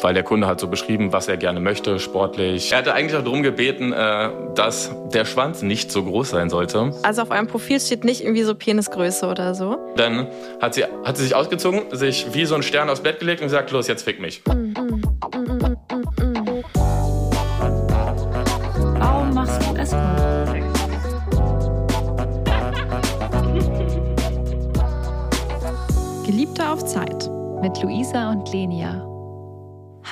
[0.00, 2.72] weil der Kunde hat so beschrieben, was er gerne möchte, sportlich.
[2.72, 6.92] Er hatte eigentlich auch darum gebeten, äh, dass der Schwanz nicht so groß sein sollte.
[7.02, 9.76] Also auf eurem Profil steht nicht irgendwie so Penisgröße oder so?
[9.96, 10.28] Dann
[10.60, 13.46] hat sie, hat sie sich ausgezogen, sich wie so ein Stern aufs Bett gelegt und
[13.46, 14.42] gesagt, los, jetzt fick mich.
[18.98, 20.52] Warum machst du Escort?
[26.26, 27.28] Geliebte auf Zeit.
[27.60, 29.11] Mit Luisa und Lenia.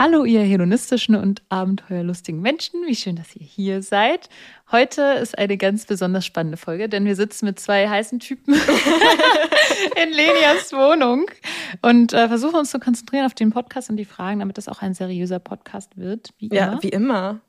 [0.03, 2.87] Hallo, ihr hedonistischen und abenteuerlustigen Menschen.
[2.87, 4.31] Wie schön, dass ihr hier seid.
[4.73, 8.55] Heute ist eine ganz besonders spannende Folge, denn wir sitzen mit zwei heißen Typen
[10.03, 11.27] in Lenias Wohnung
[11.83, 14.81] und äh, versuchen uns zu konzentrieren auf den Podcast und die Fragen, damit das auch
[14.81, 16.31] ein seriöser Podcast wird.
[16.39, 16.83] Wie ja, immer.
[16.83, 17.41] wie immer.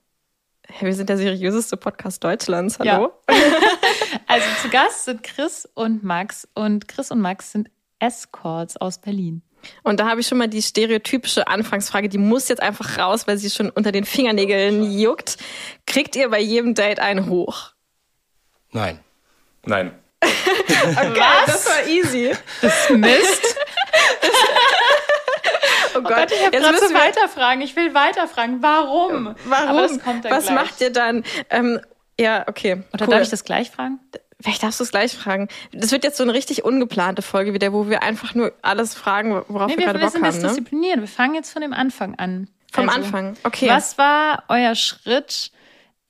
[0.81, 2.79] Wir sind der seriöseste Podcast Deutschlands.
[2.79, 3.13] Hallo.
[3.29, 3.35] Ja.
[4.27, 9.41] also zu Gast sind Chris und Max und Chris und Max sind Escorts aus Berlin.
[9.83, 13.37] Und da habe ich schon mal die stereotypische Anfangsfrage, die muss jetzt einfach raus, weil
[13.37, 15.37] sie schon unter den Fingernägeln juckt.
[15.85, 17.71] Kriegt ihr bei jedem Date einen hoch?
[18.71, 18.99] Nein.
[19.65, 19.93] Nein.
[20.23, 21.45] okay, Was?
[21.45, 22.31] das war easy.
[22.61, 23.57] Das ist Mist.
[25.95, 27.61] oh Gott, oh Gott ich habe gerade so weiterfragen.
[27.61, 28.61] Ich will weiterfragen.
[28.61, 29.35] Warum?
[29.45, 30.01] Warum?
[30.29, 30.49] Was gleich.
[30.51, 31.23] macht ihr dann?
[31.49, 31.79] Ähm,
[32.19, 32.83] ja, okay.
[32.93, 33.11] Oder cool.
[33.11, 33.99] darf ich das gleich fragen?
[34.41, 35.47] Vielleicht darfst du es gleich fragen.
[35.71, 39.43] Das wird jetzt so eine richtig ungeplante Folge wieder, wo wir einfach nur alles fragen,
[39.47, 40.23] worauf nee, wir, wir gerade Bock haben.
[40.23, 40.99] Wir sind das diszipliniert.
[40.99, 42.47] Wir fangen jetzt von dem Anfang an.
[42.71, 43.67] Vom also, Anfang, okay.
[43.69, 45.51] Was war euer Schritt?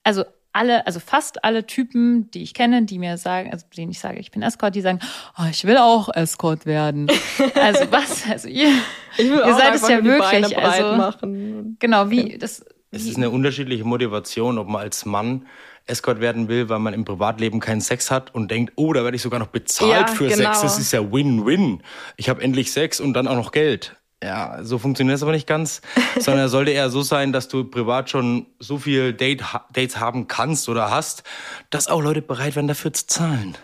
[0.04, 0.24] Also
[0.54, 4.20] alle, also fast alle Typen, die ich kenne, die mir sagen, also denen ich sage,
[4.20, 5.00] ich bin Escort, die sagen,
[5.38, 7.08] oh, ich will auch Escort werden.
[7.56, 8.30] also was?
[8.30, 8.70] Also ihr,
[9.18, 10.58] ihr seid es ja wirklich.
[10.58, 11.78] also machen.
[11.80, 12.66] genau, wie das.
[12.92, 15.48] Es ist eine unterschiedliche Motivation, ob man als Mann
[15.92, 19.16] Escort werden will, weil man im Privatleben keinen Sex hat und denkt, oh, da werde
[19.16, 20.52] ich sogar noch bezahlt ja, für genau.
[20.52, 20.62] Sex.
[20.62, 21.84] Das ist ja Win-Win.
[22.18, 23.98] Ich habe endlich Sex und dann auch noch Geld.
[24.24, 25.82] Ja, so funktioniert es aber nicht ganz,
[26.20, 30.28] sondern er sollte eher so sein, dass du privat schon so viel Date, Dates haben
[30.28, 31.24] kannst oder hast,
[31.70, 33.58] dass auch Leute bereit wären, dafür zu zahlen.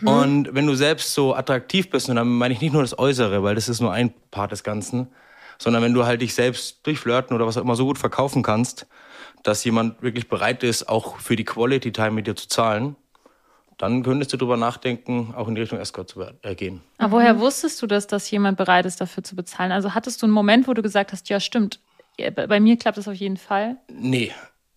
[0.00, 0.08] Mhm.
[0.08, 3.42] Und wenn du selbst so attraktiv bist, und dann meine ich nicht nur das Äußere,
[3.42, 5.08] weil das ist nur ein Part des Ganzen,
[5.58, 8.42] sondern wenn du halt dich selbst durch Flirten oder was auch immer so gut verkaufen
[8.42, 8.86] kannst,
[9.42, 12.96] dass jemand wirklich bereit ist, auch für die Quality Time mit dir zu zahlen,
[13.78, 16.80] dann könntest du darüber nachdenken, auch in die Richtung Escort zu äh, gehen.
[16.98, 19.72] Aber woher wusstest du das, dass jemand bereit ist, dafür zu bezahlen?
[19.72, 21.80] Also hattest du einen Moment, wo du gesagt hast, ja stimmt,
[22.16, 23.76] bei mir klappt das auf jeden Fall?
[23.88, 24.32] Nee,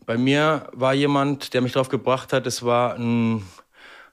[0.05, 3.45] bei mir war jemand, der mich darauf gebracht hat, es war ein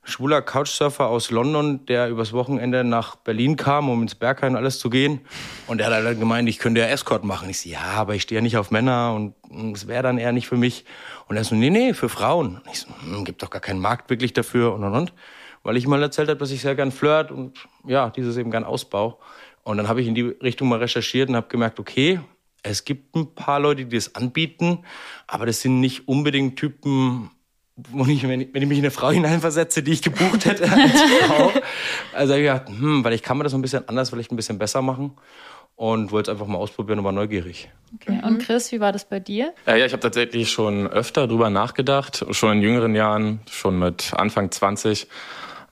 [0.05, 4.91] schwuler Couchsurfer aus London, der übers Wochenende nach Berlin kam, um ins Berghain alles zu
[4.91, 5.21] gehen.
[5.67, 7.49] Und der hat dann gemeint, ich könnte ja Escort machen.
[7.49, 10.33] Ich so, ja, aber ich stehe ja nicht auf Männer und es wäre dann eher
[10.33, 10.85] nicht für mich.
[11.29, 12.57] Und er so, nee, nee, für Frauen.
[12.57, 15.13] Und ich so, hm, gibt doch gar keinen Markt wirklich dafür und und und.
[15.63, 18.65] Weil ich mal erzählt habe, dass ich sehr gern flirt und ja, dieses eben gern
[18.65, 19.21] ausbau.
[19.63, 22.19] Und dann habe ich in die Richtung mal recherchiert und habe gemerkt, okay,
[22.65, 24.85] es gibt ein paar Leute, die das anbieten,
[25.27, 27.31] aber das sind nicht unbedingt Typen,
[27.77, 31.03] ich, wenn, ich, wenn ich mich in eine Frau hineinversetze, die ich gebucht hätte als
[31.27, 31.53] Frau,
[32.13, 34.59] also ich gedacht, hm, weil ich kann mir das ein bisschen anders, vielleicht ein bisschen
[34.59, 35.13] besser machen
[35.77, 37.71] und wollte es einfach mal ausprobieren und war neugierig.
[37.95, 38.21] Okay.
[38.23, 39.55] Und Chris, wie war das bei dir?
[39.67, 44.13] Äh, ja, ich habe tatsächlich schon öfter drüber nachgedacht, schon in jüngeren Jahren, schon mit
[44.15, 45.09] Anfang 20,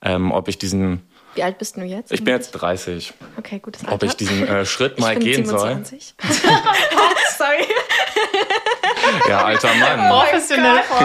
[0.02, 1.02] ähm, ob ich diesen
[1.34, 2.10] wie alt bist du jetzt?
[2.12, 3.12] Ich bin jetzt 30.
[3.36, 3.94] Okay, gutes Alter.
[3.94, 6.14] Ob ich diesen äh, Schritt mal gehen 27.
[6.18, 6.28] soll.
[7.38, 7.64] Sorry.
[9.28, 10.08] Ja, alter Mann.
[10.08, 11.04] Professionell oh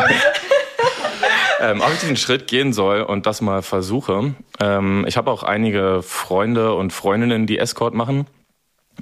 [1.65, 4.35] ähm, ob ich diesen Schritt gehen soll und das mal versuche.
[4.59, 8.27] Ähm, ich habe auch einige Freunde und Freundinnen, die Escort machen.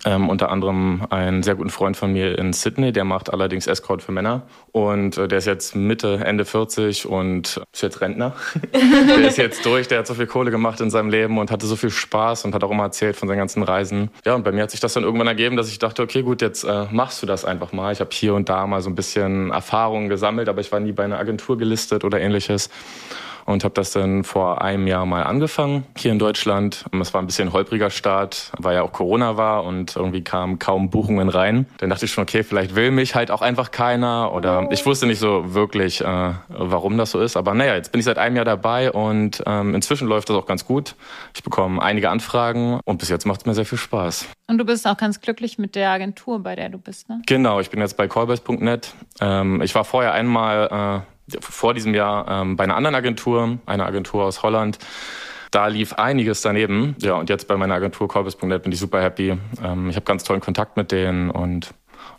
[0.06, 4.02] Ähm, unter anderem einen sehr guten Freund von mir in Sydney, der macht allerdings Escort
[4.02, 4.44] für Männer.
[4.72, 8.34] Und äh, der ist jetzt Mitte, Ende 40 und ist jetzt Rentner.
[8.74, 11.68] der ist jetzt durch, der hat so viel Kohle gemacht in seinem Leben und hatte
[11.68, 14.09] so viel Spaß und hat auch immer erzählt von seinen ganzen Reisen.
[14.26, 16.42] Ja, und bei mir hat sich das dann irgendwann ergeben, dass ich dachte, okay, gut,
[16.42, 17.94] jetzt äh, machst du das einfach mal.
[17.94, 20.92] Ich habe hier und da mal so ein bisschen Erfahrungen gesammelt, aber ich war nie
[20.92, 22.70] bei einer Agentur gelistet oder ähnliches
[23.46, 26.86] und habe das dann vor einem Jahr mal angefangen hier in Deutschland.
[27.00, 30.90] Es war ein bisschen holpriger Start, weil ja auch Corona war und irgendwie kamen kaum
[30.90, 31.66] Buchungen rein.
[31.78, 35.06] Dann dachte ich schon, okay, vielleicht will mich halt auch einfach keiner oder ich wusste
[35.06, 37.38] nicht so wirklich, äh, warum das so ist.
[37.38, 40.46] Aber naja, jetzt bin ich seit einem Jahr dabei und ähm, inzwischen läuft das auch
[40.46, 40.96] ganz gut.
[41.35, 44.28] Ich bekomme einige Anfragen und bis jetzt macht es mir sehr viel Spaß.
[44.47, 47.22] Und du bist auch ganz glücklich mit der Agentur, bei der du bist, ne?
[47.26, 48.94] Genau, ich bin jetzt bei Callbase.net.
[49.22, 53.85] Ähm, ich war vorher einmal äh, vor diesem Jahr ähm, bei einer anderen Agentur, einer
[53.85, 54.79] Agentur aus Holland.
[55.52, 56.96] Da lief einiges daneben.
[56.99, 59.37] Ja, und jetzt bei meiner Agentur Corbis.net bin ich super happy.
[59.64, 61.73] Ähm, ich habe ganz tollen Kontakt mit denen und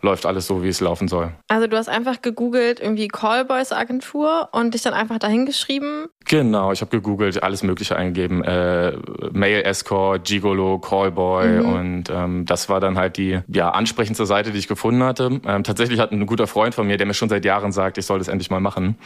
[0.04, 1.32] läuft alles so, wie es laufen soll.
[1.48, 6.06] Also du hast einfach gegoogelt, irgendwie Callboys Agentur und dich dann einfach dahin geschrieben.
[6.26, 8.92] Genau, ich habe gegoogelt, alles Mögliche eingegeben, äh,
[9.32, 11.72] Mail Escort, Gigolo, Callboy Mhm.
[11.72, 15.40] und ähm, das war dann halt die ja ansprechendste Seite, die ich gefunden hatte.
[15.46, 18.06] Ähm, tatsächlich hat ein guter Freund von mir, der mir schon seit Jahren sagt, ich
[18.06, 18.96] soll das endlich mal machen,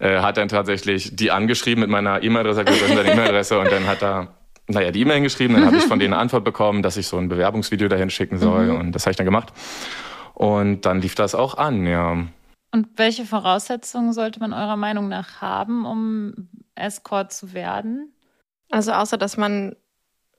[0.00, 3.86] äh, hat dann tatsächlich die angeschrieben mit meiner E-Mail-Adresse, hat ist deine E-Mail-Adresse und dann
[3.86, 4.28] hat er
[4.72, 7.16] naja, die E-Mail geschrieben, dann habe ich von denen eine Antwort bekommen, dass ich so
[7.16, 8.76] ein Bewerbungsvideo dahin schicken soll Mhm.
[8.78, 9.52] und das habe ich dann gemacht.
[10.40, 12.12] Und dann lief das auch an, ja.
[12.72, 18.14] Und welche Voraussetzungen sollte man eurer Meinung nach haben, um Escort zu werden?
[18.70, 19.76] Also außer, dass man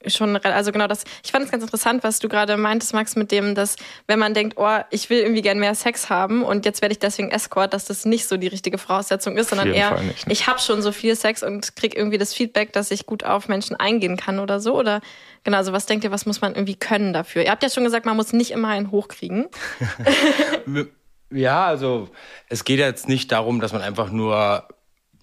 [0.08, 3.32] schon, also genau das, ich fand es ganz interessant, was du gerade meintest, Max, mit
[3.32, 3.76] dem, dass
[4.08, 7.00] wenn man denkt, oh, ich will irgendwie gern mehr Sex haben und jetzt werde ich
[7.00, 10.34] deswegen Escort, dass das nicht so die richtige Voraussetzung ist, sondern eher, nicht, ne?
[10.34, 13.48] ich habe schon so viel Sex und krieg irgendwie das Feedback, dass ich gut auf
[13.48, 14.78] Menschen eingehen kann oder so.
[14.78, 15.02] Oder
[15.44, 17.44] genau, also was denkt ihr, was muss man irgendwie können dafür?
[17.44, 19.48] Ihr habt ja schon gesagt, man muss nicht immer einen hochkriegen.
[21.32, 22.10] Ja, also
[22.50, 24.68] es geht jetzt nicht darum, dass man einfach nur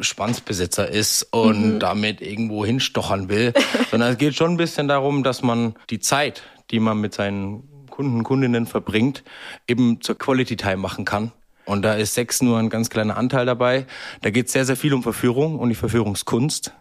[0.00, 3.52] Schwanzbesitzer ist und damit irgendwo hinstochern will,
[3.90, 7.86] sondern es geht schon ein bisschen darum, dass man die Zeit, die man mit seinen
[7.90, 9.24] Kunden, Kundinnen verbringt,
[9.66, 11.32] eben zur Quality Time machen kann.
[11.64, 13.86] Und da ist Sex nur ein ganz kleiner Anteil dabei.
[14.22, 16.72] Da geht es sehr, sehr viel um Verführung und die Verführungskunst.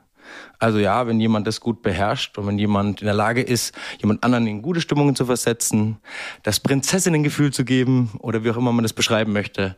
[0.60, 4.24] Also ja, wenn jemand das gut beherrscht und wenn jemand in der Lage ist, jemand
[4.24, 5.98] anderen in gute Stimmungen zu versetzen,
[6.44, 9.75] das Prinzessinnengefühl zu geben oder wie auch immer man das beschreiben möchte,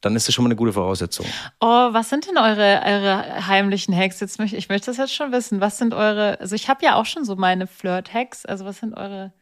[0.00, 1.26] dann ist das schon mal eine gute Voraussetzung.
[1.60, 4.20] Oh, was sind denn eure, eure heimlichen Hacks?
[4.20, 5.60] Jetzt möchte, ich möchte das jetzt schon wissen.
[5.60, 8.46] Was sind eure, also ich habe ja auch schon so meine Flirt-Hacks.
[8.46, 9.32] Also was sind eure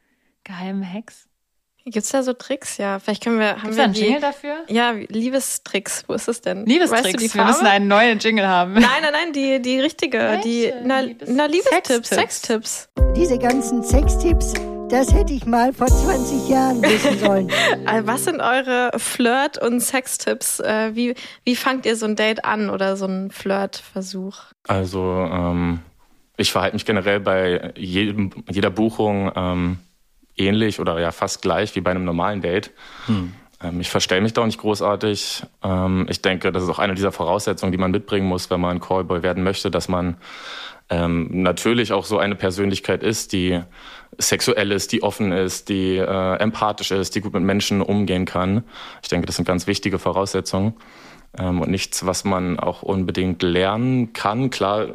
[0.44, 1.24] geheimen Hacks?
[1.88, 2.78] Gibt's da so Tricks?
[2.78, 4.56] Ja, vielleicht können wir, haben Ist wir da ein die, Jingle dafür?
[4.68, 6.02] ja, Liebestricks.
[6.08, 6.66] Wo ist das denn?
[6.66, 7.04] Liebestricks.
[7.04, 8.72] Weißt du die Wir müssen einen neuen Jingle haben.
[8.72, 10.82] Nein, nein, nein, die, die richtige, die, Welche?
[10.84, 12.88] na, Liebes- na Liebestipps, Sextipps.
[12.88, 12.88] Sextipps.
[13.14, 14.54] Diese ganzen Sextipps,
[14.90, 17.48] das hätte ich mal vor 20 Jahren wissen sollen.
[17.48, 20.60] Äh, Was sind eure Flirt- und Sextipps?
[20.60, 24.36] Äh, Wie, wie fangt ihr so ein Date an oder so einen Flirtversuch?
[24.68, 25.80] Also ähm,
[26.36, 29.78] ich verhalte mich generell bei jedem, jeder Buchung ähm,
[30.36, 32.70] ähnlich oder ja fast gleich wie bei einem normalen Date.
[33.08, 35.42] Ähm, ich verstelle mich da auch nicht großartig.
[35.64, 38.80] Ähm, ich denke, das ist auch eine dieser Voraussetzungen, die man mitbringen muss, wenn man
[38.80, 40.16] Callboy werden möchte, dass man
[40.88, 43.60] ähm, natürlich auch so eine Persönlichkeit ist, die
[44.18, 48.64] sexuell ist, die offen ist, die äh, empathisch ist, die gut mit Menschen umgehen kann.
[49.02, 50.74] Ich denke, das sind ganz wichtige Voraussetzungen
[51.38, 54.50] ähm, und nichts, was man auch unbedingt lernen kann.
[54.50, 54.88] Klar,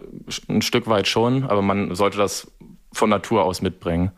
[0.48, 2.52] ein Stück weit schon, aber man sollte das
[2.94, 4.12] von Natur aus mitbringen.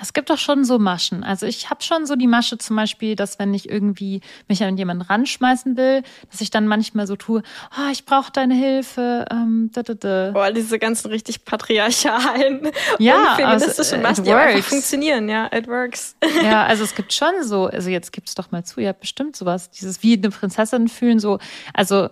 [0.00, 1.24] Es gibt doch schon so Maschen.
[1.24, 4.76] Also ich habe schon so die Masche zum Beispiel, dass wenn ich irgendwie mich an
[4.76, 7.42] jemanden ranschmeißen will, dass ich dann manchmal so tue,
[7.76, 9.24] oh, ich brauche deine Hilfe.
[9.30, 10.30] Ähm, da, da, da.
[10.32, 15.68] Boah, diese ganzen richtig patriarchalen Ja, feministischen also, äh, Maschen, die einfach funktionieren, ja, it
[15.68, 16.16] works.
[16.42, 19.36] Ja, also es gibt schon so, also jetzt gibt's doch mal zu, ihr habt bestimmt
[19.36, 21.38] sowas, dieses wie eine Prinzessin fühlen, so,
[21.74, 22.08] also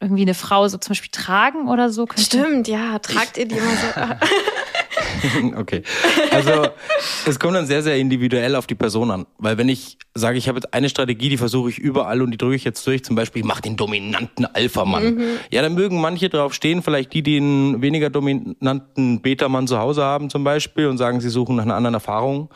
[0.00, 2.06] irgendwie eine Frau so zum Beispiel tragen oder so.
[2.16, 4.00] Stimmt, ja, tragt ihr die immer so.
[5.56, 5.82] Okay.
[6.30, 6.68] Also
[7.26, 9.26] es kommt dann sehr, sehr individuell auf die Person an.
[9.38, 12.38] Weil wenn ich sage, ich habe jetzt eine Strategie, die versuche ich überall und die
[12.38, 15.22] drücke ich jetzt durch, zum Beispiel, ich mach den dominanten Alpha-Mann.
[15.50, 20.02] Ja, dann mögen manche drauf stehen, vielleicht die, die einen weniger dominanten Beta-Mann zu Hause
[20.02, 22.50] haben zum Beispiel und sagen, sie suchen nach einer anderen Erfahrung.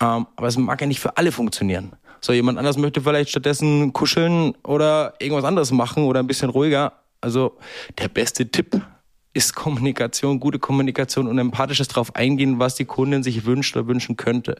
[0.00, 1.92] Ähm, aber es mag ja nicht für alle funktionieren.
[2.20, 6.92] So, jemand anders möchte vielleicht stattdessen kuscheln oder irgendwas anderes machen oder ein bisschen ruhiger.
[7.20, 7.56] Also
[7.98, 8.80] der beste Tipp
[9.36, 14.16] ist Kommunikation, gute Kommunikation und empathisches drauf eingehen, was die Kundin sich wünscht oder wünschen
[14.16, 14.56] könnte.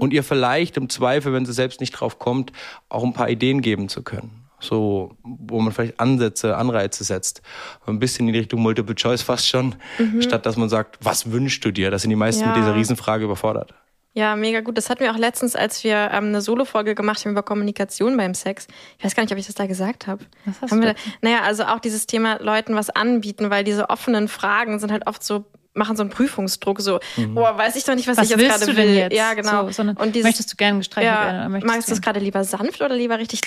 [0.00, 2.50] Und ihr vielleicht im Zweifel, wenn sie selbst nicht drauf kommt,
[2.88, 4.30] auch ein paar Ideen geben zu können.
[4.60, 7.42] So, wo man vielleicht Ansätze, Anreize setzt.
[7.86, 9.74] Ein bisschen in die Richtung Multiple Choice fast schon,
[10.20, 11.90] statt dass man sagt, was wünschst du dir?
[11.90, 12.62] Das sind die meisten mit Ja.
[12.62, 13.74] dieser Riesenfrage überfordert.
[14.16, 14.78] Ja, mega gut.
[14.78, 18.34] Das hatten wir auch letztens, als wir ähm, eine Solo-Folge gemacht haben über Kommunikation beim
[18.34, 18.68] Sex.
[18.96, 20.24] Ich weiß gar nicht, ob ich das da gesagt habe.
[20.44, 23.64] Was hast haben du wir da, naja, also auch dieses Thema Leuten was anbieten, weil
[23.64, 25.44] diese offenen Fragen sind halt oft so
[25.76, 27.00] machen so einen Prüfungsdruck, so,
[27.34, 28.94] oh, weiß ich doch nicht, was, Was ich jetzt gerade will.
[28.94, 29.12] jetzt?
[29.12, 29.66] Ja, genau.
[29.66, 31.52] So, sondern und dieses, möchtest du gerne gestreichelt ja, werden?
[31.52, 33.40] Oder magst du es gerade lieber sanft oder lieber richtig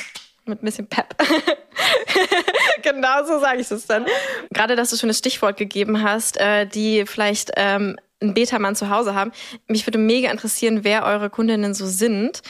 [0.46, 1.16] mit ein bisschen Pep?
[2.84, 4.06] genau so sage ich es dann.
[4.52, 8.90] Gerade, dass du schon das Stichwort gegeben hast, äh, die vielleicht ähm, einen Beta-Mann zu
[8.90, 9.32] Hause haben.
[9.68, 12.42] Mich würde mega interessieren, wer eure Kundinnen so sind.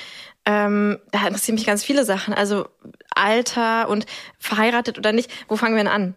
[0.46, 2.34] Ähm, da interessieren mich ganz viele Sachen.
[2.34, 2.68] Also
[3.14, 4.06] Alter und
[4.40, 5.30] verheiratet oder nicht.
[5.50, 6.16] Wo fangen wir denn an?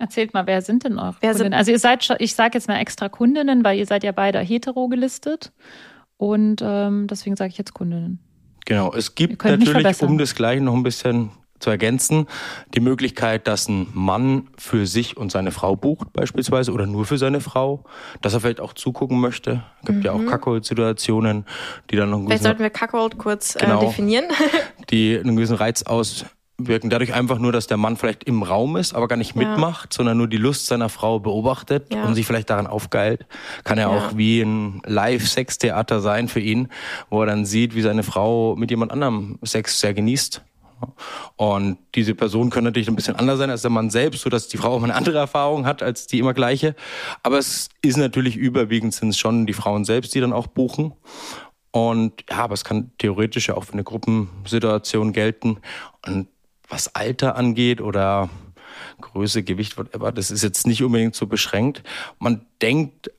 [0.00, 1.58] Erzählt mal, wer sind denn eure Wer sind- Kundinnen?
[1.58, 4.40] Also ihr seid schon, ich sage jetzt mal extra Kundinnen, weil ihr seid ja beide
[4.40, 5.52] hetero gelistet.
[6.16, 8.18] Und ähm, deswegen sage ich jetzt Kundinnen.
[8.66, 12.26] Genau, es gibt natürlich, um das gleich noch ein bisschen zu ergänzen.
[12.74, 17.18] Die Möglichkeit, dass ein Mann für sich und seine Frau bucht beispielsweise oder nur für
[17.18, 17.84] seine Frau,
[18.22, 19.62] dass er vielleicht auch zugucken möchte.
[19.84, 21.44] Gibt ja auch Kackhold-Situationen,
[21.90, 23.82] die dann noch einen Vielleicht sollten wir Cuckold kurz Genau.
[23.82, 24.26] äh, definieren.
[24.90, 26.90] die einen gewissen Reiz auswirken.
[26.90, 29.48] Dadurch einfach nur, dass der Mann vielleicht im Raum ist, aber gar nicht Ja.
[29.48, 32.04] mitmacht, sondern nur die Lust seiner Frau beobachtet Ja.
[32.04, 33.26] und sich vielleicht daran aufgeilt.
[33.64, 33.96] Kann ja, Ja.
[34.08, 36.68] auch wie ein Live-Sex-Theater sein für ihn,
[37.10, 40.42] wo er dann sieht, wie seine Frau mit jemand anderem Sex sehr genießt.
[41.36, 44.48] Und diese Person könnte natürlich ein bisschen anders sein als der Mann selbst, so dass
[44.48, 46.74] die Frau auch eine andere Erfahrung hat als die immer gleiche.
[47.22, 50.92] Aber es ist natürlich überwiegend sind es schon die Frauen selbst, die dann auch buchen.
[51.70, 55.58] Und ja, aber es kann theoretisch ja auch für eine Gruppensituation gelten.
[56.06, 56.28] Und
[56.68, 58.28] was Alter angeht oder
[59.00, 61.82] Größe, Gewicht, whatever, das ist jetzt nicht unbedingt so beschränkt.
[62.18, 63.10] Man denkt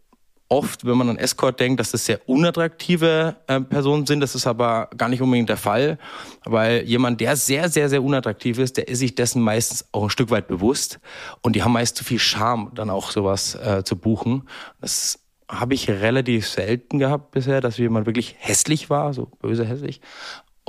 [0.49, 4.19] oft, wenn man an Escort denkt, dass das sehr unattraktive äh, Personen sind.
[4.19, 5.97] Das ist aber gar nicht unbedingt der Fall,
[6.43, 10.09] weil jemand, der sehr, sehr, sehr unattraktiv ist, der ist sich dessen meistens auch ein
[10.09, 10.99] Stück weit bewusst
[11.41, 14.49] und die haben meist zu viel Charme, dann auch sowas äh, zu buchen.
[14.81, 20.01] Das habe ich relativ selten gehabt bisher, dass jemand wirklich hässlich war, so böse hässlich.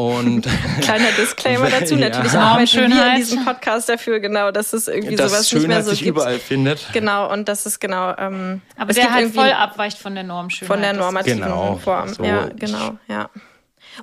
[0.01, 0.47] Und
[0.81, 1.95] Kleiner Disclaimer dazu.
[1.95, 2.09] Ja.
[2.09, 5.61] Natürlich arbeiten wir in diesem Podcast dafür, genau, dass es irgendwie dass sowas nicht mehr
[5.63, 6.17] Schönheit so sich gibt.
[6.17, 6.87] überall findet.
[6.95, 8.15] Genau, und das ist genau.
[8.17, 10.75] Ähm, Aber es der gibt halt voll abweicht von der Normschönheit.
[10.75, 12.09] von der normativen Genau, Form.
[12.09, 12.25] so.
[12.25, 13.29] Ja, genau, ja.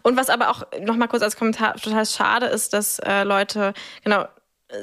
[0.03, 3.73] Und was aber auch nochmal kurz als Kommentar total schade ist, dass äh, Leute,
[4.03, 4.25] genau,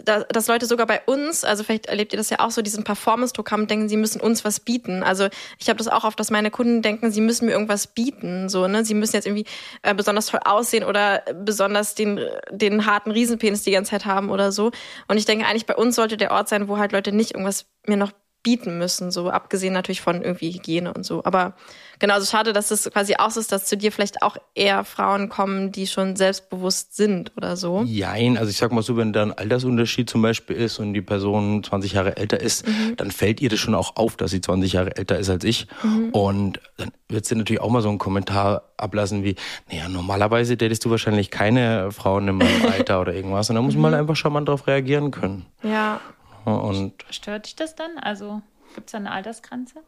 [0.04, 3.50] dass Leute sogar bei uns, also vielleicht erlebt ihr das ja auch so, diesen Performance-Druck
[3.50, 5.02] haben, denken, sie müssen uns was bieten.
[5.02, 8.48] Also ich habe das auch oft, dass meine Kunden denken, sie müssen mir irgendwas bieten.
[8.48, 8.84] So, ne?
[8.84, 9.44] Sie müssen jetzt irgendwie
[9.82, 12.18] äh, besonders toll aussehen oder besonders den,
[12.50, 14.70] den harten Riesenpenis die ganze Zeit haben oder so.
[15.08, 17.66] Und ich denke, eigentlich bei uns sollte der Ort sein, wo halt Leute nicht irgendwas
[17.86, 18.12] mir noch
[18.44, 21.24] bieten müssen, so abgesehen natürlich von irgendwie Hygiene und so.
[21.24, 21.54] Aber
[21.98, 25.28] genauso schade, dass es quasi auch so ist, dass zu dir vielleicht auch eher Frauen
[25.28, 27.82] kommen, die schon selbstbewusst sind oder so.
[27.84, 31.02] Jein, also ich sag mal so, wenn da ein Altersunterschied zum Beispiel ist und die
[31.02, 32.64] Person 20 Jahre älter ist,
[32.96, 35.66] dann fällt ihr das schon auch auf, dass sie 20 Jahre älter ist als ich.
[36.12, 39.36] Und dann wird sie natürlich auch mal so einen Kommentar ablassen wie,
[39.70, 43.48] naja, normalerweise datest du wahrscheinlich keine Frauen in meinem Alter oder irgendwas.
[43.48, 45.46] Und da muss man halt einfach charmant darauf reagieren können.
[45.62, 46.00] Ja.
[46.44, 47.98] Und Stört dich das dann?
[47.98, 48.42] Also
[48.74, 49.82] gibt es da eine Altersgrenze?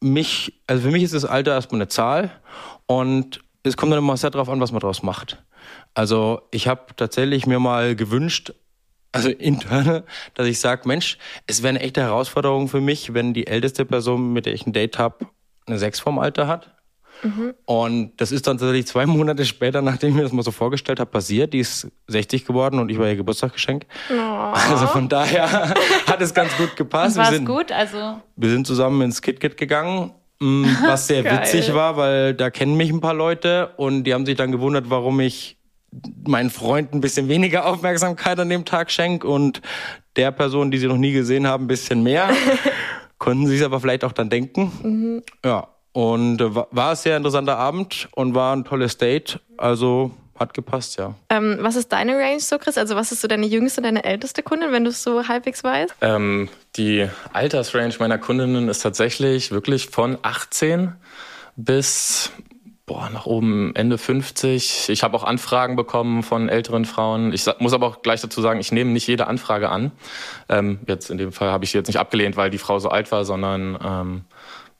[0.00, 2.30] mich, also für mich ist das Alter erstmal eine Zahl
[2.86, 5.42] und es kommt dann immer sehr darauf an, was man daraus macht.
[5.94, 8.52] Also ich habe tatsächlich mir mal gewünscht,
[9.12, 10.04] also interne,
[10.34, 14.32] dass ich sage, Mensch, es wäre eine echte Herausforderung für mich, wenn die älteste Person,
[14.32, 15.26] mit der ich ein Date habe,
[15.66, 16.77] eine 6 vom Alter hat.
[17.64, 21.00] Und das ist dann tatsächlich zwei Monate später, nachdem ich mir das mal so vorgestellt
[21.00, 21.52] habe, passiert.
[21.52, 23.86] Die ist 60 geworden und ich war ihr Geburtstagsgeschenk.
[24.52, 25.74] Also von daher
[26.06, 27.16] hat es ganz gut gepasst.
[27.16, 27.72] War Wir es sind- gut?
[27.72, 31.38] Also wir sind zusammen ins KitKat gegangen, mm, was sehr Geil.
[31.40, 34.88] witzig war, weil da kennen mich ein paar Leute und die haben sich dann gewundert,
[34.88, 35.56] warum ich
[36.26, 39.62] meinen Freunden ein bisschen weniger Aufmerksamkeit an dem Tag schenke und
[40.16, 42.28] der Person, die sie noch nie gesehen haben, ein bisschen mehr.
[43.18, 45.22] Konnten sie es aber vielleicht auch dann denken.
[45.44, 49.40] Ja, und äh, war ein sehr interessanter Abend und war ein tolles Date.
[49.56, 51.14] Also hat gepasst, ja.
[51.30, 52.78] Ähm, was ist deine Range so, Chris?
[52.78, 55.94] Also was ist so deine jüngste, deine älteste Kundin, wenn du es so halbwegs weißt?
[56.00, 60.92] Ähm, die Altersrange meiner Kundinnen ist tatsächlich wirklich von 18
[61.56, 62.30] bis
[62.86, 64.88] boah, nach oben Ende 50.
[64.88, 67.32] Ich habe auch Anfragen bekommen von älteren Frauen.
[67.32, 69.92] Ich muss aber auch gleich dazu sagen, ich nehme nicht jede Anfrage an.
[70.48, 72.88] Ähm, jetzt in dem Fall habe ich sie jetzt nicht abgelehnt, weil die Frau so
[72.88, 74.24] alt war, sondern ähm,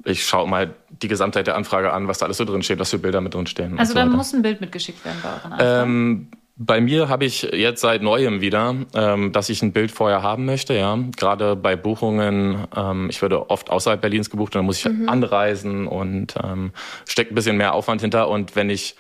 [0.05, 2.91] ich schaue mal die Gesamtheit der Anfrage an, was da alles so drin steht, was
[2.91, 3.79] für Bilder mit drin stehen.
[3.79, 5.91] Also so da muss ein Bild mitgeschickt werden bei euren Anfragen.
[5.91, 6.29] Ähm,
[6.61, 10.45] bei mir habe ich jetzt seit neuem wieder, ähm, dass ich ein Bild vorher haben
[10.45, 10.75] möchte.
[10.75, 12.67] Ja, gerade bei Buchungen.
[12.77, 16.73] Ähm, ich werde oft außerhalb Berlins gebucht und dann muss ich anreisen und ähm,
[17.07, 18.29] steckt ein bisschen mehr Aufwand hinter.
[18.29, 18.97] Und wenn ich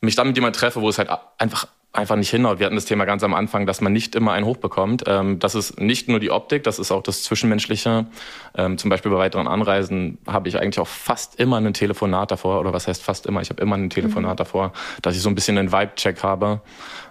[0.00, 2.58] mich dann mit jemandem treffe, wo es halt einfach einfach nicht hinhaut.
[2.58, 5.04] Wir hatten das Thema ganz am Anfang, dass man nicht immer einen hochbekommt.
[5.06, 8.06] Ähm, das ist nicht nur die Optik, das ist auch das Zwischenmenschliche.
[8.54, 12.60] Ähm, zum Beispiel bei weiteren Anreisen habe ich eigentlich auch fast immer ein Telefonat davor,
[12.60, 13.40] oder was heißt fast immer?
[13.40, 16.60] Ich habe immer ein Telefonat davor, dass ich so ein bisschen einen Vibe-Check habe.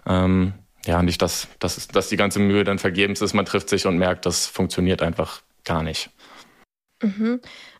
[0.05, 0.53] Ähm,
[0.86, 3.34] ja, nicht, dass, dass, dass die ganze Mühe dann vergebens ist.
[3.34, 6.10] Man trifft sich und merkt, das funktioniert einfach gar nicht.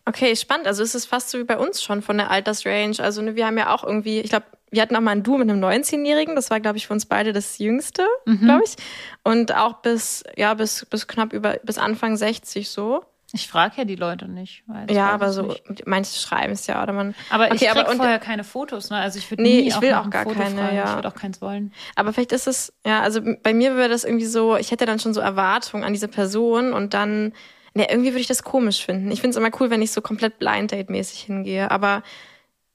[0.06, 0.68] Okay, spannend.
[0.68, 3.00] Also es ist fast so wie bei uns schon von der Altersrange.
[3.00, 5.38] Also ne, wir haben ja auch irgendwie, ich glaube, wir hatten auch mal ein Duo
[5.38, 6.36] mit einem 19-Jährigen.
[6.36, 8.76] Das war, glaube ich, für uns beide das Jüngste, glaube ich.
[9.24, 13.04] Und auch bis, ja, bis, bis knapp über, bis Anfang 60 so.
[13.34, 14.64] Ich frage ja die Leute nicht.
[14.68, 15.86] weil ich ja, aber so, nicht.
[15.86, 17.14] manche schreiben es ja oder man.
[17.30, 18.98] Aber ich okay, krieg aber und, vorher keine Fotos, ne?
[18.98, 20.76] Also ich würde Nee, nie ich will auch gar Foto keine, fragen.
[20.76, 20.86] ja.
[20.86, 21.74] Ich würde auch keins wollen.
[21.96, 25.00] Aber vielleicht ist es, ja, also bei mir wäre das irgendwie so, ich hätte dann
[25.00, 27.34] schon so Erwartungen an diese Person und dann,
[27.74, 29.12] ne, irgendwie würde ich das komisch finden.
[29.12, 31.70] Ich finde es immer cool, wenn ich so komplett Blind Date-mäßig hingehe.
[31.70, 32.04] Aber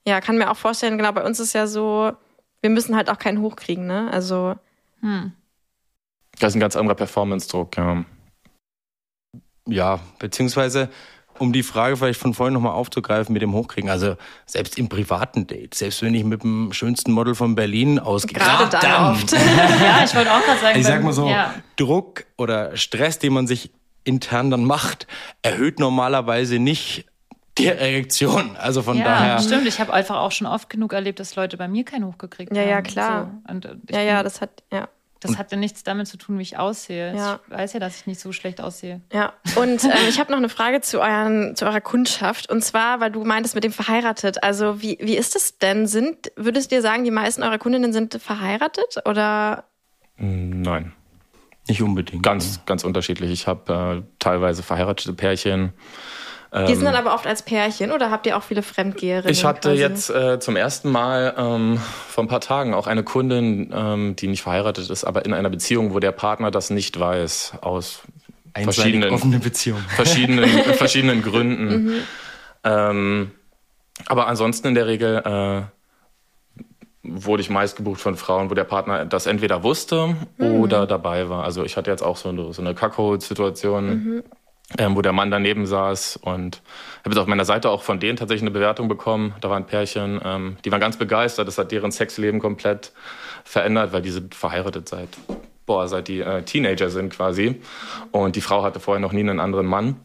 [0.07, 2.13] ja, kann mir auch vorstellen, genau, bei uns ist ja so,
[2.61, 4.11] wir müssen halt auch keinen hochkriegen, ne?
[4.13, 4.55] Also
[6.39, 8.05] Das ist ein ganz anderer Performance-Druck, ja.
[9.69, 10.89] Ja, beziehungsweise
[11.39, 13.91] um die Frage vielleicht von vorhin nochmal aufzugreifen mit dem Hochkriegen.
[13.91, 14.17] Also
[14.47, 18.77] selbst im privaten Date, selbst wenn ich mit dem schönsten Model von Berlin ausgehe, Gerade
[18.81, 19.33] dann oft.
[19.33, 21.55] Ja, ich wollte auch gerade sagen, ich sag mal so, Ja.
[21.77, 23.71] Druck oder Stress, den man sich
[24.05, 25.07] intern dann macht,
[25.43, 27.07] erhöht normalerweise nicht
[27.59, 28.57] die Erektion.
[28.57, 29.39] Also von Ja, daher.
[29.41, 29.67] stimmt.
[29.67, 32.63] Ich habe einfach auch schon oft genug erlebt, dass Leute bei mir keinen hochgekriegt Ja,
[32.63, 32.69] haben.
[32.71, 33.31] ja, klar.
[33.47, 33.53] So.
[33.53, 34.89] Und äh, Ja, ja, bin- das hat, ja.
[35.21, 37.15] das hat ja nichts damit zu tun, wie ich aussehe.
[37.15, 37.41] Ja.
[37.47, 39.03] Ich weiß ja, dass ich nicht so schlecht aussehe.
[39.13, 42.51] Ja, und ähm, ich habe noch eine Frage zu, euren, zu eurer Kundschaft.
[42.51, 44.43] Und zwar, weil du meintest mit dem verheiratet.
[44.43, 45.87] Also wie, wie ist es denn?
[45.87, 48.97] Sind, würdest du dir sagen, die meisten eurer Kundinnen sind verheiratet?
[49.07, 49.65] Oder
[50.17, 50.93] Nein.
[51.69, 52.23] Nicht unbedingt.
[52.25, 53.31] Ganz, ganz unterschiedlich.
[53.31, 55.73] Ich habe äh, teilweise verheiratete Pärchen.
[56.55, 59.33] Die sind dann aber oft als Pärchen oder habt ihr auch viele Fremdgeherinnen?
[59.33, 59.81] Ich hatte quasi?
[59.81, 61.79] jetzt äh, zum ersten Mal ähm,
[62.09, 65.49] vor ein paar Tagen auch eine Kundin, ähm, die nicht verheiratet ist, aber in einer
[65.49, 68.03] Beziehung, wo der Partner das nicht weiß, aus
[68.53, 69.79] Einseitig verschiedenen, offene Beziehung.
[69.97, 72.03] verschiedenen, verschiedenen Gründen.
[72.65, 73.31] Ähm,
[74.07, 75.63] aber ansonsten in der Regel äh,
[77.03, 81.45] wurde ich meist gebucht von Frauen, wo der Partner das entweder wusste oder dabei war.
[81.45, 84.23] Also ich hatte jetzt auch so eine, so eine Kacko-Situation,
[84.79, 86.63] ähm, wo der Mann daneben saß und
[87.01, 89.35] habe jetzt auf meiner Seite auch von denen tatsächlich eine Bewertung bekommen.
[89.41, 91.49] Da war ein Pärchen, ähm, die waren ganz begeistert.
[91.49, 92.93] Das hat deren Sexleben komplett
[93.45, 95.09] verändert, weil die sind verheiratet seit,
[95.67, 97.61] boah, seit die äh, Teenager sind quasi.
[98.11, 99.97] Und die Frau hatte vorher noch nie einen anderen Mann.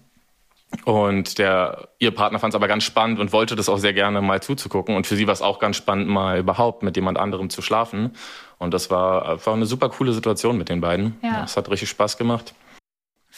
[0.84, 4.22] Und der, ihr Partner fand es aber ganz spannend und wollte das auch sehr gerne
[4.22, 4.96] mal zuzugucken.
[4.96, 8.12] Und für sie war es auch ganz spannend, mal überhaupt mit jemand anderem zu schlafen.
[8.58, 11.18] Und das war einfach eine super coole Situation mit den beiden.
[11.22, 11.44] Ja.
[11.46, 12.54] Es hat richtig Spaß gemacht.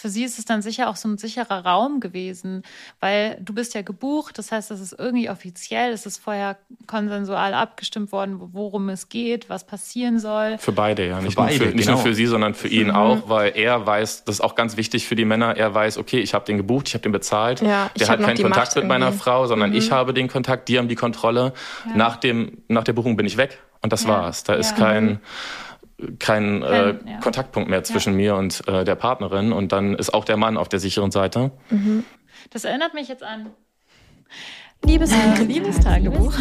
[0.02, 2.64] Für sie ist es dann sicher auch so ein sicherer Raum gewesen,
[3.02, 6.56] weil du bist ja gebucht, das heißt, das ist irgendwie offiziell, es ist vorher
[6.88, 10.58] konsensual abgestimmt worden, worum es geht, was passieren soll.
[10.58, 11.20] Für beide, ja.
[11.20, 11.98] Nicht, beide, nur, für, nicht genau.
[11.98, 15.06] nur für sie, sondern für ihn auch, weil er weiß, das ist auch ganz wichtig
[15.06, 17.60] für die Männer, er weiß, okay, ich habe den gebucht, ich habe den bezahlt.
[17.60, 19.20] Ja, ich der hat keinen Kontakt Macht mit meiner irgendwie.
[19.22, 21.52] Frau, sondern ich habe den Kontakt, die haben die Kontrolle.
[21.94, 24.10] Nach, dem, nach der Buchung bin ich weg und das Ja.
[24.12, 24.46] war's.
[24.46, 24.78] Da ist Ja.
[24.78, 25.20] kein,
[26.20, 27.20] kein, äh, Kein- ja.
[27.20, 30.70] Kontaktpunkt mehr zwischen mir und äh, der Partnerin und dann ist auch der Mann auf
[30.70, 31.52] der sicheren Seite.
[32.52, 33.48] Das erinnert mich jetzt an
[34.86, 36.34] Liebes äh, Liebestagebuch.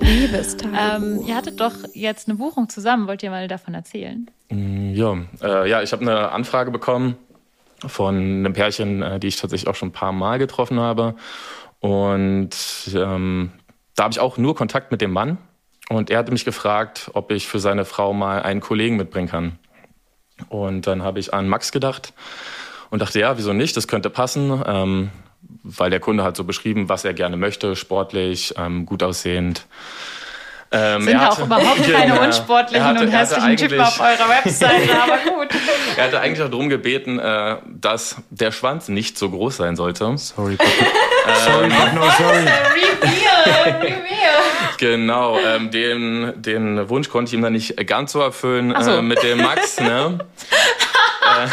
[0.00, 0.72] Liebestag.
[0.72, 4.28] ähm, ihr hattet doch jetzt eine Buchung zusammen, wollt ihr mal davon erzählen?
[4.50, 7.16] Ja, äh, ja ich habe eine Anfrage bekommen
[7.86, 11.14] von einem Pärchen, äh, die ich tatsächlich auch schon ein paar Mal getroffen habe.
[11.80, 12.50] Und
[12.94, 13.52] ähm,
[13.94, 15.38] da habe ich auch nur Kontakt mit dem Mann.
[15.88, 19.58] Und er hatte mich gefragt, ob ich für seine Frau mal einen Kollegen mitbringen kann.
[20.48, 22.12] Und dann habe ich an Max gedacht
[22.90, 23.76] und dachte, ja, wieso nicht?
[23.76, 25.10] Das könnte passen, ähm,
[25.62, 29.66] weil der Kunde hat so beschrieben, was er gerne möchte, sportlich, ähm, gut aussehend.
[30.72, 32.24] Ähm, Sind er ja auch hatte- überhaupt keine Genau.
[32.24, 35.48] unsportlichen hatte- und hatte hässlichen Typen auf eurer Webseite, aber gut.
[35.96, 40.18] Er hatte eigentlich auch darum gebeten, äh, dass der Schwanz nicht so groß sein sollte.
[40.18, 41.36] Sorry, Papa.
[41.44, 42.38] sorry, Papa, no, sorry.
[43.04, 44.15] Reveal, reveal.
[44.78, 48.90] Genau, ähm, den, den Wunsch konnte ich ihm dann nicht ganz so erfüllen so.
[48.90, 49.80] äh, mit dem Max.
[49.80, 50.18] Ne?
[51.22, 51.48] äh,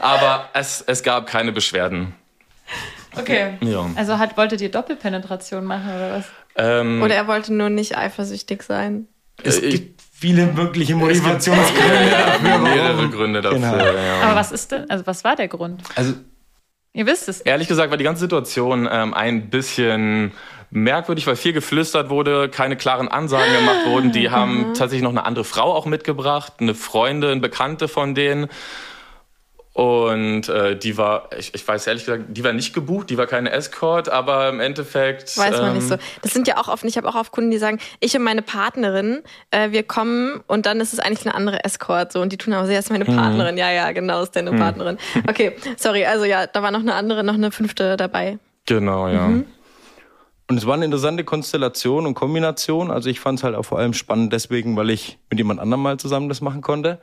[0.00, 2.14] aber es, es gab keine Beschwerden.
[3.16, 3.54] Okay.
[3.60, 3.86] Ja.
[3.96, 6.24] Also hat, wolltet ihr Doppelpenetration machen oder was?
[6.56, 9.06] Ähm, Oder er wollte nur nicht eifersüchtig sein.
[9.42, 12.58] Es Äh, gibt viele wirkliche Motivationsgründe dafür.
[12.58, 13.08] mehrere.
[13.08, 13.58] Gründe dafür.
[13.58, 13.76] Genau.
[13.76, 14.20] Ja.
[14.22, 15.82] Aber was ist denn, also was war der Grund?
[15.94, 16.14] Also
[16.92, 17.40] Ihr wisst es.
[17.42, 20.32] Ehrlich gesagt war die ganze Situation ähm, ein bisschen
[20.70, 24.12] merkwürdig, weil viel geflüstert wurde, keine klaren Ansagen gemacht wurden.
[24.12, 28.48] Die haben tatsächlich noch eine andere Frau auch mitgebracht, eine Freundin, Bekannte von denen.
[29.72, 33.26] Und äh, die war, ich, ich weiß ehrlich gesagt, die war nicht gebucht, die war
[33.26, 35.38] keine Escort, aber im Endeffekt.
[35.38, 35.96] Weiß man nicht ähm, so.
[36.22, 38.42] Das sind ja auch oft, ich habe auch oft Kunden, die sagen, ich und meine
[38.42, 42.12] Partnerin, äh, wir kommen und dann ist es eigentlich eine andere Escort.
[42.12, 43.56] So, und die tun aber, sie ist meine Partnerin.
[43.56, 44.98] Ja, ja, genau, ist deine Partnerin.
[45.28, 48.38] Okay, sorry, also ja, da war noch eine andere, noch eine fünfte dabei.
[48.66, 49.30] Genau, ja.
[50.50, 52.90] Und es war eine interessante Konstellation und Kombination.
[52.90, 55.80] Also ich fand es halt auch vor allem spannend deswegen, weil ich mit jemand anderem
[55.80, 56.98] mal zusammen das machen konnte.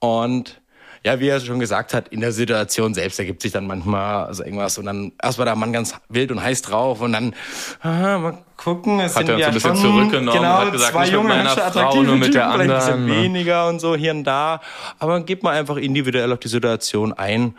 [0.00, 0.62] Und
[1.04, 4.42] ja, wie er schon gesagt hat, in der Situation selbst ergibt sich dann manchmal also
[4.42, 7.34] irgendwas und dann erst war der Mann ganz wild und heiß drauf und dann
[7.82, 10.92] ah, mal gucken, es Hat sind er uns ja ein bisschen zurückgenommen, genau, hat gesagt,
[10.92, 13.68] zwei nicht mit junge, meiner hübsche, Frau, nur mit der vielleicht ein bisschen anderen, weniger
[13.68, 14.60] und so hier und da,
[14.98, 17.54] aber geht mal einfach individuell auf die Situation ein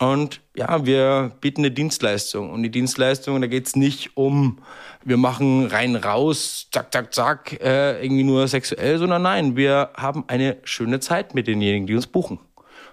[0.00, 2.50] und ja, wir bieten eine Dienstleistung.
[2.50, 4.58] Und die Dienstleistung, da geht's nicht um,
[5.04, 10.24] wir machen rein raus, zack, zack, zack, äh, irgendwie nur sexuell, sondern nein, wir haben
[10.28, 12.38] eine schöne Zeit mit denjenigen, die uns buchen.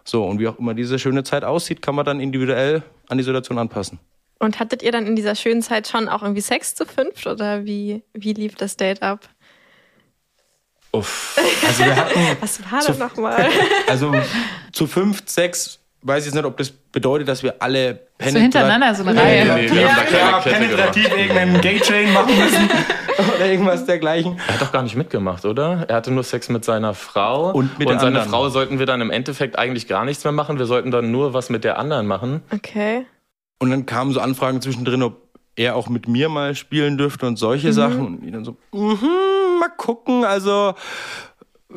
[0.03, 3.23] So, und wie auch immer diese schöne Zeit aussieht, kann man dann individuell an die
[3.23, 3.99] Situation anpassen.
[4.39, 7.65] Und hattet ihr dann in dieser schönen Zeit schon auch irgendwie Sex zu fünft oder
[7.65, 9.29] wie, wie lief das Date ab?
[10.91, 11.37] Uff.
[11.67, 13.49] Also wir hatten Was war das nochmal?
[13.87, 14.13] also
[14.71, 18.95] zu fünf, sechs, weiß ich jetzt nicht, ob das bedeutet, dass wir alle So hintereinander
[18.95, 19.43] so eine Reihe.
[19.43, 22.69] Nee, wir haben da keine ja, Kette penetrativ irgendeinen Gay-Chain machen müssen
[23.35, 24.39] oder irgendwas dergleichen.
[24.47, 25.85] Er hat doch gar nicht mitgemacht, oder?
[25.89, 27.51] Er hatte nur Sex mit seiner Frau.
[27.51, 28.29] Und mit der seine anderen.
[28.29, 30.57] Frau sollten wir dann im Endeffekt eigentlich gar nichts mehr machen.
[30.57, 32.41] Wir sollten dann nur was mit der anderen machen.
[32.53, 33.05] Okay.
[33.59, 35.21] Und dann kamen so Anfragen zwischendrin, ob
[35.57, 38.05] er auch mit mir mal spielen dürfte und solche Sachen.
[38.05, 40.23] Und ich dann so, mhm, mal gucken.
[40.23, 40.75] Also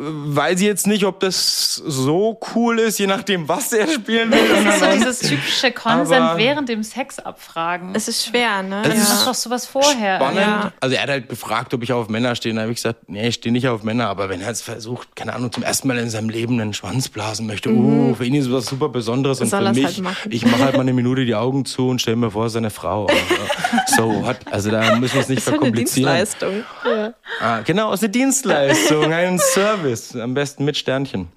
[0.00, 4.38] weiß ich jetzt nicht, ob das so cool ist, je nachdem, was er spielen will.
[4.48, 7.90] Das ist so Und dieses typische Consent Aber- während dem Sex abfragen.
[7.94, 8.82] Es ist schwer, ne?
[8.84, 9.02] Es ja.
[9.14, 10.16] ist doch sowas vorher.
[10.16, 10.40] spannend.
[10.40, 10.72] Ja.
[10.80, 12.54] Also er hat halt gefragt, ob ich auf Männer stehe.
[12.54, 14.08] Da habe ich gesagt, nee, ich stehe nicht auf Männer.
[14.08, 17.08] Aber wenn er jetzt versucht, keine Ahnung, zum ersten Mal in seinem Leben einen Schwanz
[17.08, 19.40] blasen möchte, uh, für ihn ist was super Besonderes.
[19.40, 21.88] Und Soll für er's mich, halt ich mache halt mal eine Minute die Augen zu
[21.88, 23.06] und stelle mir vor, seine Frau.
[23.06, 24.36] Also, so what?
[24.50, 26.16] Also da müssen wir es nicht Das ist halt eine verkomplizieren.
[26.16, 26.64] Dienstleistung.
[26.84, 27.12] Ja.
[27.40, 31.28] Ah, genau, es ist eine Dienstleistung, ein Service, am besten mit Sternchen.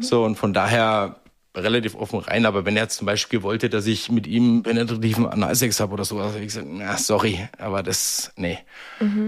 [0.00, 1.16] So, und von daher
[1.54, 2.46] relativ offen rein.
[2.46, 6.04] Aber wenn er jetzt zum Beispiel wollte, dass ich mit ihm penetrativen Analsex habe oder
[6.04, 8.58] so, also ich gesagt, na, sorry, aber das, nee,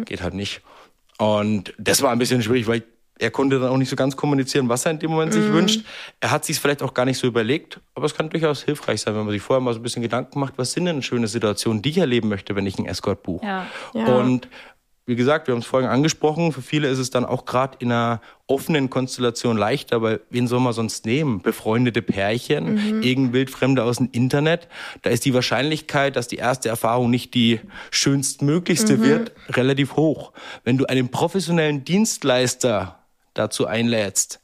[0.04, 0.62] geht halt nicht.
[1.18, 2.84] Und das war ein bisschen schwierig, weil
[3.18, 5.84] er konnte dann auch nicht so ganz kommunizieren, was er in dem Moment sich wünscht.
[6.20, 9.14] Er hat sich vielleicht auch gar nicht so überlegt, aber es kann durchaus hilfreich sein,
[9.14, 11.82] wenn man sich vorher mal so ein bisschen Gedanken macht, was sind denn schöne Situationen,
[11.82, 13.44] die ich erleben möchte, wenn ich einen Escort buche.
[13.44, 13.66] Ja.
[13.92, 14.04] Ja.
[14.18, 14.48] Und
[15.08, 17.90] wie gesagt, wir haben es vorhin angesprochen, für viele ist es dann auch gerade in
[17.90, 21.40] einer offenen Konstellation leichter, weil wen soll man sonst nehmen?
[21.40, 24.68] Befreundete Pärchen, irgendein Wildfremde aus dem Internet.
[25.00, 27.58] Da ist die Wahrscheinlichkeit, dass die erste Erfahrung nicht die
[27.90, 30.32] schönstmöglichste wird, relativ hoch.
[30.64, 32.98] Wenn du einen professionellen Dienstleister
[33.32, 34.40] dazu einlädst,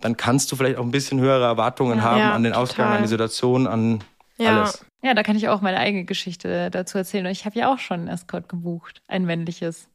[0.00, 2.96] dann kannst du vielleicht auch ein bisschen höhere Erwartungen haben Ja, an den Ausgang, total.
[2.96, 4.02] an die Situation, an
[4.38, 4.60] Ja.
[4.60, 4.82] alles.
[5.02, 7.26] Ja, da kann ich auch meine eigene Geschichte dazu erzählen.
[7.26, 9.88] Und ich habe ja auch schon einen Escort gebucht, ein männliches.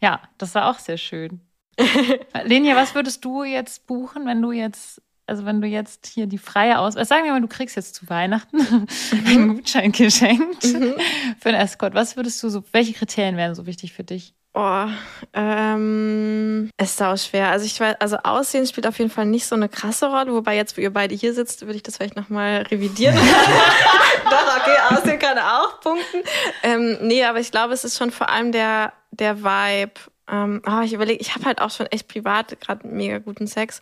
[0.00, 1.40] Ja, das war auch sehr schön.
[2.44, 6.38] Lenia, was würdest du jetzt buchen, wenn du jetzt, also wenn du jetzt hier die
[6.38, 6.96] freie Aus...
[6.96, 8.58] Also sagen wir mal, du kriegst jetzt zu Weihnachten
[9.26, 10.64] einen Gutschein geschenkt
[11.40, 11.94] für einen Escort.
[11.94, 14.34] Was würdest du so, welche Kriterien wären so wichtig für dich?
[14.56, 14.86] Oh,
[15.32, 17.48] ähm, ist sau schwer.
[17.48, 20.54] Also ich weiß, also Aussehen spielt auf jeden Fall nicht so eine krasse Rolle, wobei
[20.54, 23.16] jetzt, wo ihr beide hier sitzt, würde ich das vielleicht nochmal revidieren.
[24.30, 26.22] Doch, okay, Aussehen kann auch punkten.
[26.62, 29.94] Ähm, nee, aber ich glaube, es ist schon vor allem der, der Vibe.
[30.30, 33.80] Ähm, oh, ich überlege, ich habe halt auch schon echt privat gerade mega guten Sex.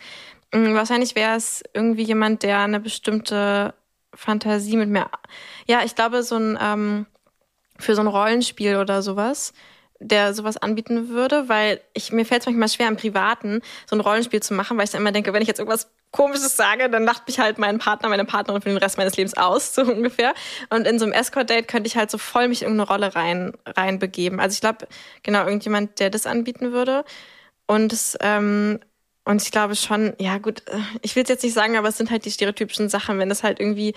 [0.52, 3.74] Ähm, wahrscheinlich wäre es irgendwie jemand, der eine bestimmte
[4.14, 5.10] Fantasie mit mir.
[5.66, 7.06] Ja, ich glaube, so ein ähm,
[7.78, 9.52] für so ein Rollenspiel oder sowas,
[9.98, 14.00] der sowas anbieten würde, weil ich mir fällt es manchmal schwer im Privaten so ein
[14.00, 17.04] Rollenspiel zu machen, weil ich dann immer denke, wenn ich jetzt irgendwas Komisches sage, dann
[17.04, 20.34] lacht mich halt mein Partner, meine Partnerin für den Rest meines Lebens aus, so ungefähr.
[20.68, 23.52] Und in so einem Escort-Date könnte ich halt so voll mich in irgendeine Rolle rein
[23.66, 24.38] reinbegeben.
[24.38, 24.86] Also ich glaube,
[25.22, 27.04] genau irgendjemand, der das anbieten würde.
[27.66, 28.80] Und es, ähm,
[29.24, 31.96] und ich glaube schon, ja gut, äh, ich will es jetzt nicht sagen, aber es
[31.96, 33.94] sind halt die stereotypischen Sachen, wenn es halt irgendwie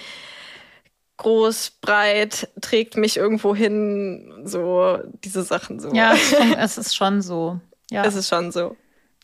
[1.18, 5.94] groß, breit, trägt mich irgendwo hin, so diese Sachen so.
[5.94, 6.16] Ja,
[6.58, 7.60] es ist schon, so.
[7.90, 8.04] Ja.
[8.04, 8.76] Es ist schon so.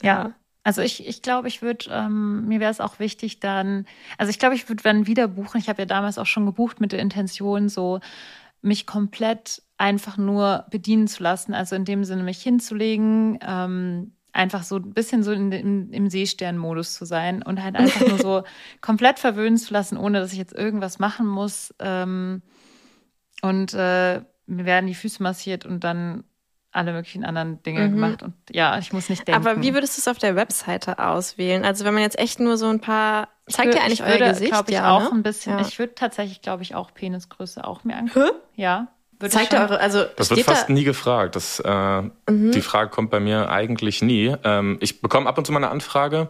[0.02, 0.34] Ja.
[0.64, 3.88] Also ich, ich glaube, ich würde, ähm, mir wäre es auch wichtig dann,
[4.18, 5.60] also ich glaube, ich würde dann wieder buchen.
[5.60, 8.00] Ich habe ja damals auch schon gebucht mit der Intention, so
[8.62, 11.56] mich komplett einfach nur bedienen zu lassen.
[11.56, 16.10] Also in dem Sinne mich hinzulegen, ähm, einfach so ein bisschen so in, im, im
[16.10, 18.44] Seesternmodus zu sein und halt einfach nur so
[18.82, 21.74] komplett verwöhnen zu lassen, ohne dass ich jetzt irgendwas machen muss.
[21.80, 22.42] Ähm,
[23.42, 26.24] und äh, mir werden die Füße massiert und dann
[26.72, 27.92] alle möglichen anderen Dinge Mhm.
[27.92, 28.24] gemacht.
[28.24, 29.46] Und ja, ich muss nicht denken.
[29.46, 31.66] Aber wie würdest du es auf der Webseite auswählen?
[31.66, 34.30] Also wenn man jetzt echt nur so ein paar, zeigt ihr eigentlich ich euer würde,
[34.30, 34.52] Gesicht?
[34.52, 35.12] glaube ich, ja, auch ne?
[35.12, 35.60] ein bisschen.
[35.60, 35.68] Ja.
[35.68, 38.30] Ich würde tatsächlich, glaube ich, auch Penisgröße auch mir angucken.
[38.56, 38.62] Hä?
[38.62, 38.88] Ja.
[39.22, 41.36] Würde Zeigt eure, also Das wird fast da, nie gefragt.
[41.36, 44.36] Das, äh, Die Frage kommt bei mir eigentlich nie.
[44.44, 46.30] Ähm, ich bekomme ab und zu mal eine Anfrage.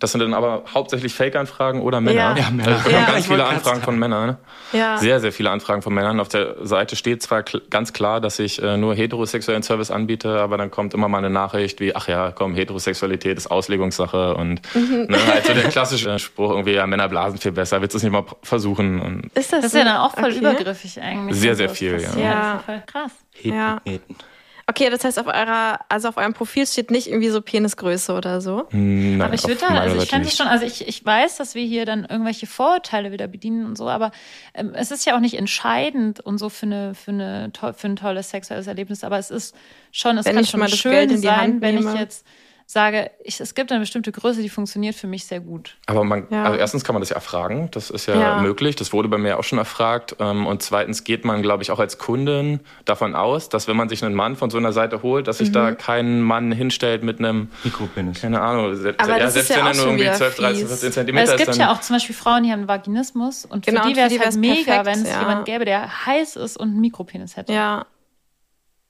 [0.00, 2.36] Das sind dann aber hauptsächlich Fake-Anfragen oder Männer.
[2.36, 2.36] Ja.
[2.36, 2.76] Ja, Männer.
[2.76, 4.36] Also Ja, ganz ich viele Anfragen von Männern.
[4.72, 4.98] ja.
[4.98, 6.20] Sehr, sehr viele Anfragen von Männern.
[6.20, 10.40] Auf der Seite steht zwar kl ganz klar, dass ich äh, nur heterosexuellen Service anbiete,
[10.40, 14.60] aber dann kommt immer mal eine Nachricht wie, ach ja, komm, Heterosexualität ist Auslegungssache und
[14.74, 15.06] Mhm.
[15.08, 18.02] ne, halt so der klassische Spruch irgendwie, ja, Männer blasen viel besser, willst du es
[18.02, 19.00] nicht mal versuchen?
[19.00, 19.78] Und Ist das, Das ist so?
[19.78, 20.38] ja dann auch voll okay.
[20.38, 21.38] übergriffig eigentlich.
[21.38, 22.18] Sehr, Also sehr viel, ja.
[22.18, 22.34] Ja.
[22.52, 23.12] das ist voll krass.
[23.42, 23.80] Ja.
[23.84, 24.16] Heten.
[24.66, 28.40] Okay, das heißt auf eurer, also auf eurem Profil steht nicht irgendwie so Penisgröße oder
[28.40, 28.66] so.
[28.70, 31.36] Hm, nein, Aber ich würde da, also ich fände es schon, also ich, ich weiß,
[31.36, 34.10] dass wir hier dann irgendwelche Vorurteile wieder bedienen und so, aber
[34.54, 37.96] ähm, es ist ja auch nicht entscheidend und so für eine, für eine für ein
[37.96, 39.54] tolles sexuelles Erlebnis, aber es ist
[39.92, 41.78] schon, es Wenn kann ich schon mal das schön Geld in die sein, Hand wenn
[41.78, 42.26] ich jetzt
[42.66, 45.76] sage, ich, es gibt eine bestimmte Größe, die funktioniert für mich sehr gut.
[45.86, 46.44] Aber man, Ja.
[46.44, 48.38] also erstens kann man das ja erfragen, das ist ja, Ja.
[48.40, 50.16] möglich, das wurde bei mir auch schon erfragt.
[50.18, 53.88] Ähm, Und zweitens geht man, glaube ich, auch als Kundin davon aus, dass wenn man
[53.88, 55.76] sich einen Mann von so einer Seite holt, dass sich da Mhm.
[55.78, 58.20] kein Mann hinstellt mit einem, Mikropenis.
[58.22, 60.36] keine Ahnung, selbst, Aber ja, das selbst ist ja wenn er nur irgendwie wieder 12,
[60.36, 60.68] 13, fies.
[60.80, 62.68] 14 Weil Zentimeter es ist, gibt dann ja auch zum Beispiel Frauen, die haben einen
[62.68, 65.20] Vaginismus und Genau, für die wäre es halt mega, wenn es ja.
[65.20, 67.52] jemand gäbe, der heiß ist und einen Mikropenis hätte.
[67.52, 67.86] Ja.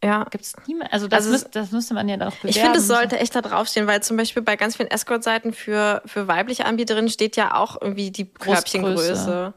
[0.04, 0.24] Ja.
[0.30, 0.92] Gibt es niemand?
[0.92, 2.48] Also das, Also müsst, das müsste man ja dann auch bewerben.
[2.50, 6.02] Ich finde, es sollte echt da draufstehen, weil zum Beispiel bei ganz vielen Escort-Seiten für,
[6.06, 8.26] für weibliche Anbieterinnen steht ja auch irgendwie die.
[8.26, 9.54] Körbchengröße.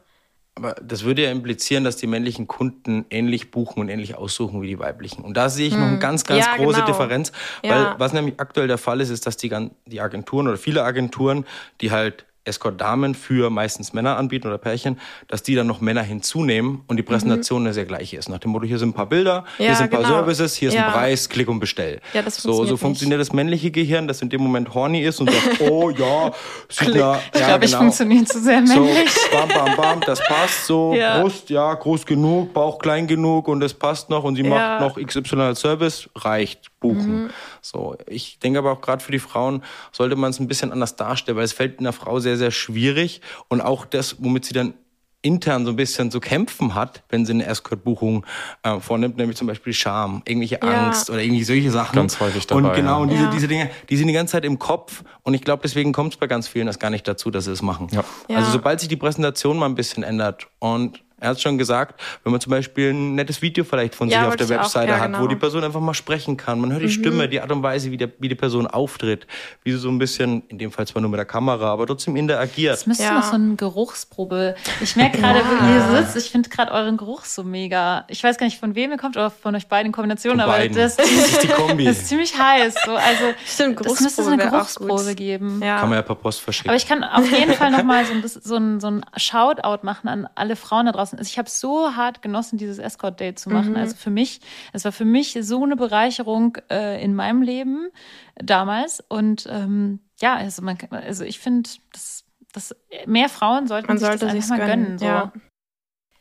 [0.54, 4.66] Aber das würde ja implizieren, dass die männlichen Kunden ähnlich buchen und ähnlich aussuchen wie
[4.66, 5.22] die weiblichen.
[5.22, 6.86] Und da sehe ich noch eine ganz, ganz Ja, große genau.
[6.86, 7.30] Differenz.
[7.62, 7.94] Weil Ja.
[7.98, 11.46] was nämlich aktuell der Fall ist, ist, dass die, gan- die Agenturen oder viele Agenturen,
[11.80, 16.82] die halt Escort-Damen für meistens Männer anbieten oder Pärchen, dass die dann noch Männer hinzunehmen
[16.88, 18.28] und die Präsentation eine sehr gleiche ist.
[18.28, 19.70] Nach dem Motto, hier sind ein paar Bilder, hier Mhm.
[19.70, 20.14] Ja, sind ein paar genau.
[20.14, 20.86] Services, hier ist Ja.
[20.86, 22.00] ein Preis, klick und bestell.
[22.14, 22.80] Ja, das so, funktioniert so nicht.
[22.80, 26.32] funktioniert das männliche Gehirn, das in dem Moment horny ist und sagt, oh ja,
[26.68, 27.82] sieht na, Ich ja, glaube, ich genau.
[27.82, 29.10] funktioniere zu sehr So, männlich.
[29.30, 30.94] bam, bam, bam, das passt so.
[30.98, 31.20] Ja.
[31.20, 34.80] Brust, ja, groß genug, Bauch klein genug und es passt noch und sie Ja.
[34.80, 37.30] macht noch XY als Service, reicht, buchen.
[37.60, 39.62] So, ich denke aber auch gerade für die Frauen
[39.92, 43.20] sollte man es ein bisschen anders darstellen, weil es fällt einer Frau sehr, sehr schwierig
[43.48, 44.74] und auch das, womit sie dann
[45.20, 48.24] intern so ein bisschen zu kämpfen hat, wenn sie eine Escort-Buchung
[48.62, 50.86] äh, vornimmt, nämlich zum Beispiel Scham, irgendwelche Ja.
[50.86, 51.96] Angst oder irgendwie solche Sachen.
[51.96, 53.02] Ganz häufig Und dabei, genau, ja.
[53.02, 53.30] und diese, Ja.
[53.30, 56.18] diese Dinge, die sind die ganze Zeit im Kopf und ich glaube, deswegen kommt es
[56.20, 57.88] bei ganz vielen das gar nicht dazu, dass sie es machen.
[57.90, 58.04] Ja.
[58.28, 58.36] Ja.
[58.36, 62.32] Also sobald sich die Präsentation mal ein bisschen ändert und er hat schon gesagt, wenn
[62.32, 64.92] man zum Beispiel ein nettes Video vielleicht von Ja, sich auf der ich auch, Webseite
[64.92, 65.20] ja, hat, genau.
[65.22, 66.60] wo die Person einfach mal sprechen kann.
[66.60, 69.26] Man hört die Stimme, die Art und Weise, wie, der, wie die Person auftritt,
[69.64, 72.16] wie sie so ein bisschen, in dem Fall zwar nur mit der Kamera, aber trotzdem
[72.16, 72.74] interagiert.
[72.74, 73.14] Es müsste Ja.
[73.14, 74.54] noch so eine Geruchsprobe.
[74.80, 78.04] Ich merke gerade, wo ihr sitzt, ich finde gerade euren Geruch so mega.
[78.08, 80.40] Ich weiß gar nicht, von wem ihr kommt oder von euch beiden in Kombination, Von
[80.40, 80.76] aber beiden.
[80.76, 81.84] das, Das ist die Kombi.
[81.86, 82.74] das ist ziemlich heiß.
[82.84, 82.92] So.
[82.94, 85.60] Also, Stimmt, das müsste so eine Geruchsprobe Geruchsprobe geben.
[85.62, 85.78] Ja.
[85.80, 86.70] Kann man ja per Post verschicken.
[86.70, 89.78] Aber ich kann auf jeden Fall noch mal so ein, so ein, so ein Shoutout
[89.84, 91.07] machen an alle Frauen da draußen.
[91.16, 93.76] Also ich habe so hart genossen, dieses Escort-Date zu machen.
[93.76, 94.40] Also für mich,
[94.72, 97.88] es war für mich so eine Bereicherung äh, in meinem Leben
[98.36, 99.02] damals.
[99.08, 104.06] Und ähm, ja, also, man, also ich finde, dass, dass mehr Frauen sollten Man sich
[104.06, 104.98] sollte das einfach mal gönnen, gönnen.
[104.98, 105.04] so.
[105.06, 105.32] ja.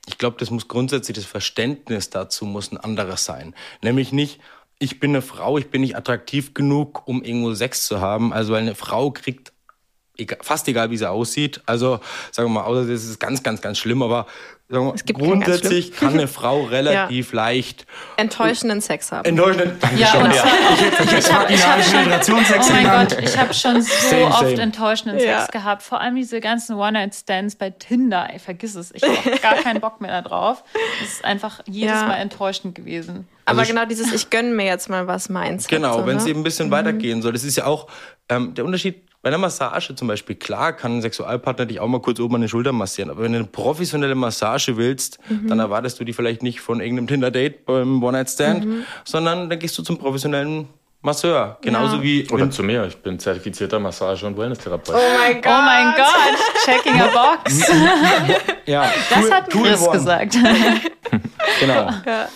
[0.07, 3.53] Ich glaube, das muss grundsätzlich das Verständnis dazu muss ein anderes sein.
[3.81, 4.39] Nämlich nicht,
[4.79, 8.31] ich bin eine Frau, ich bin nicht attraktiv genug, um irgendwo Sex zu haben.
[8.31, 9.51] Also weil eine Frau kriegt
[10.17, 11.61] egal, fast egal, wie sie aussieht.
[11.65, 11.99] Also
[12.31, 14.27] sagen wir mal, außer das ist ganz, ganz, ganz schlimm, aber
[14.69, 17.85] mal, grundsätzlich kann eine Frau relativ leicht
[18.17, 19.25] Enttäuschenden Sex haben.
[19.25, 19.81] enttäuschend.
[19.81, 20.41] Danke Ja, schon, und ja.
[20.43, 23.15] zwar, ich, ich habe ich hab schon, oh mein genannt.
[23.15, 24.61] Gott, ich habe schon so Same, oft same.
[24.61, 25.39] enttäuschenden Ja.
[25.41, 25.83] Sex gehabt.
[25.83, 28.27] Vor allem diese ganzen One-Night-Stands bei Tinder.
[28.31, 28.93] Ey, vergiss es.
[28.93, 30.63] Ich habe gar keinen Bock mehr darauf.
[31.03, 32.07] Es ist einfach jedes Ja.
[32.07, 33.27] Mal enttäuschend gewesen.
[33.45, 35.67] Aber Also ich- genau dieses Ich gönn mir jetzt mal was meins.
[35.67, 36.31] Genau, wenn es ne?
[36.31, 37.31] eben ein bisschen weitergehen soll.
[37.31, 37.87] Das ist ja auch
[38.29, 40.35] ähm, der Unterschied bei einer Massage zum Beispiel.
[40.35, 43.33] Klar kann ein Sexualpartner dich auch mal kurz oben an die Schulter massieren, aber wenn
[43.33, 48.01] du eine professionelle Massage willst, dann erwartest du die vielleicht nicht von irgendeinem Tinder-Date beim
[48.03, 50.67] One-Night-Stand, sondern dann gehst du zum professionellen
[51.01, 51.57] Masseur.
[51.61, 52.03] Genauso Ja.
[52.03, 54.95] wie Oder zu mir, ich bin zertifizierter Massage- und Wellness-Therapeut.
[54.95, 55.51] Oh mein Gott.
[55.51, 57.07] Oh mein Gott, checking a
[57.43, 57.71] box.
[58.65, 60.35] ja, Das hat Chris gesagt.
[61.59, 61.89] Genau.
[62.05, 62.27] Ja.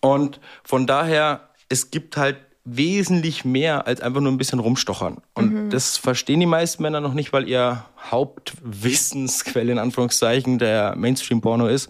[0.00, 2.36] Und von daher, es gibt halt
[2.68, 5.18] wesentlich mehr als einfach nur ein bisschen rumstochern.
[5.34, 11.68] Und das verstehen die meisten Männer noch nicht, weil ihr Hauptwissensquelle in Anführungszeichen der Mainstream-Porno
[11.68, 11.88] ist.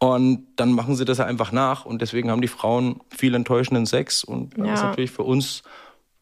[0.00, 1.84] Und dann machen sie das einfach nach.
[1.86, 4.24] Und deswegen haben die Frauen viel enttäuschenden Sex.
[4.24, 4.88] Und das ist Ja.
[4.88, 5.62] natürlich für uns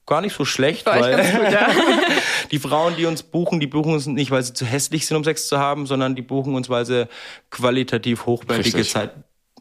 [0.06, 1.68] gar nicht so schlecht, Für euch weil gut, ja.
[2.50, 5.24] die Frauen, die uns buchen, die buchen uns nicht, weil sie zu hässlich sind, um
[5.24, 7.08] Sex zu haben, sondern die buchen uns, weil sie
[7.50, 8.90] qualitativ hochwertige Richtig.
[8.92, 9.12] Zeit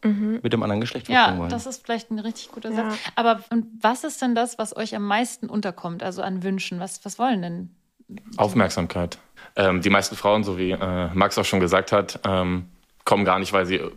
[0.04, 1.50] mit dem anderen Geschlecht Ja, verbringen wollen.
[1.50, 2.92] das ist vielleicht ein richtig guter Ja.
[2.92, 3.00] Satz.
[3.16, 6.80] Aber und was ist denn das, was euch am meisten unterkommt, also an Wünschen?
[6.80, 7.76] Was, was wollen denn?
[8.38, 9.18] Aufmerksamkeit.
[9.56, 12.66] Ähm, die meisten Frauen, so wie äh, Max auch schon gesagt hat, ähm,
[13.06, 13.90] kommen gar nicht, weil sie äh,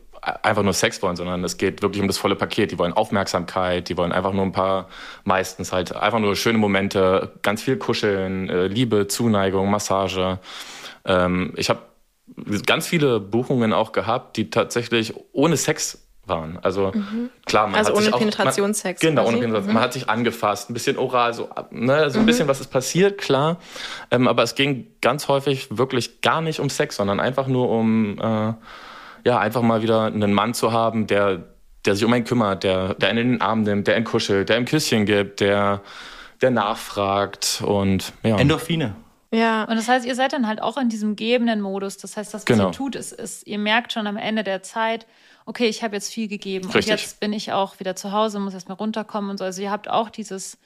[0.43, 2.71] einfach nur Sex wollen, sondern es geht wirklich um das volle Paket.
[2.73, 4.89] Die wollen Aufmerksamkeit, die wollen einfach nur ein paar,
[5.25, 10.39] meistens halt einfach nur schöne Momente, ganz viel Kuscheln, äh, Liebe, Zuneigung, Massage.
[11.05, 11.81] Ähm, ich habe
[12.67, 16.59] ganz viele Buchungen auch gehabt, die tatsächlich ohne Sex waren.
[16.61, 16.93] Also
[17.45, 19.37] klar, man Also hat sich ohne auch, Penetrationssex Man, genau, ohne.
[19.39, 19.75] Penetrationssex.
[19.75, 22.11] Man hat sich angefasst, ein bisschen oral, so, ne, Mhm.
[22.11, 23.59] so ein bisschen, was ist passiert, klar.
[24.11, 28.19] Ähm, aber es ging ganz häufig wirklich gar nicht um Sex, sondern einfach nur um,
[28.19, 28.55] äh,
[29.25, 31.45] ja, einfach mal wieder einen Mann zu haben, der,
[31.85, 34.49] der sich um einen kümmert, der, der einen in den Arm nimmt, der einen kuschelt,
[34.49, 35.81] der ein Küsschen gibt, der,
[36.43, 38.37] der nachfragt und ja.
[38.37, 38.97] Endorphine.
[39.33, 39.65] Ja.
[39.65, 41.97] Und das heißt, ihr seid dann halt auch in diesem gebenden Modus.
[41.99, 42.69] Das heißt, das, was Genau.
[42.69, 45.07] ihr tut, ist, ist, ihr merkt schon am Ende der Zeit,
[45.47, 46.93] okay, ich habe jetzt viel gegeben Richtig.
[46.93, 49.45] und jetzt bin ich auch wieder zu Hause, muss erstmal runterkommen und so.
[49.45, 50.59] Also ihr habt auch dieses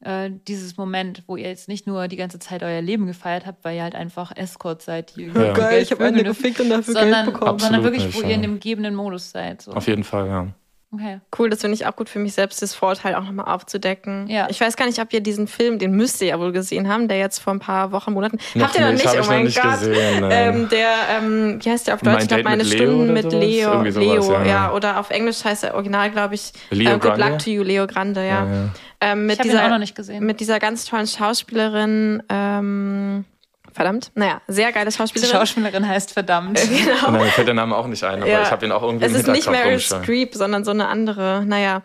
[0.00, 3.64] äh, dieses Moment, wo ihr jetzt nicht nur die ganze Zeit euer Leben gefeiert habt,
[3.64, 5.52] weil ihr halt einfach Escort seid, die Ja.
[5.52, 7.58] Geil, ich habe eine Vögel gefickt und dafür sondern, Geld bekommen.
[7.58, 8.34] sondern wirklich, nicht, wo ihr ja.
[8.36, 9.62] in dem gebenden Modus seid.
[9.62, 9.72] So.
[9.72, 10.46] Auf jeden Fall, ja.
[10.90, 11.20] Okay.
[11.38, 14.26] Cool, das finde ich auch gut für mich selbst, das Vorurteil auch nochmal aufzudecken.
[14.26, 14.46] Ja.
[14.48, 17.08] Ich weiß gar nicht, ob ihr diesen Film, den müsst ihr ja wohl gesehen haben,
[17.08, 18.38] der jetzt vor ein paar Wochen, Monaten.
[18.54, 19.80] Noch Habt ihr noch nicht, Oh mein nicht Gott.
[19.80, 22.14] gesehen, ähm, der, ähm, wie heißt der auf Deutsch?
[22.14, 23.32] Mein ich glaube, meine mit Leo Stunden mit?
[23.32, 23.72] Leo.
[23.72, 24.72] Sowas, Leo, ja, ja.
[24.72, 27.18] Oder auf Englisch heißt er original, glaube ich, Leo äh, Good?
[27.18, 28.44] Luck to You, Leo Grande, ja.
[28.46, 28.68] Ja, ja.
[29.00, 30.24] Ähm, mit Ich habe ihn dieser, auch noch nicht gesehen.
[30.24, 33.26] Mit dieser ganz tollen Schauspielerin, ähm,
[33.78, 35.30] verdammt, naja, sehr geile die Schauspielerin.
[35.36, 36.60] Schauspielerin heißt verdammt.
[36.68, 37.06] genau.
[37.08, 38.42] Und mir fällt der Name auch nicht ein, aber Ja.
[38.42, 39.80] ich habe ihn auch irgendwie Es im ist nicht Meryl.
[39.80, 41.44] Streep, sondern so eine andere.
[41.46, 41.82] Naja,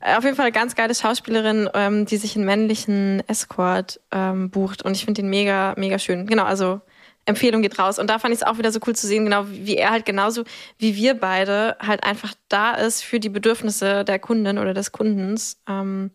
[0.00, 4.50] Äh, auf jeden Fall eine ganz geile Schauspielerin, ähm, die sich einen männlichen Escort ähm,
[4.50, 4.82] bucht.
[4.82, 6.26] Und ich finde den mega, mega schön.
[6.26, 6.80] Genau, also
[7.26, 7.98] Empfehlung geht raus.
[7.98, 10.04] Und da fand ich es auch wieder so cool zu sehen, genau wie er halt
[10.04, 10.44] genauso
[10.78, 15.58] wie wir beide halt einfach da ist für die Bedürfnisse der Kundin oder des Kundens.
[15.66, 16.10] Ähm,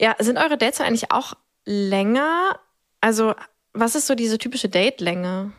[0.00, 2.58] ja, sind eure Dates eigentlich auch länger?
[3.00, 3.34] Also,
[3.74, 5.52] was ist so diese typische Date-Länge?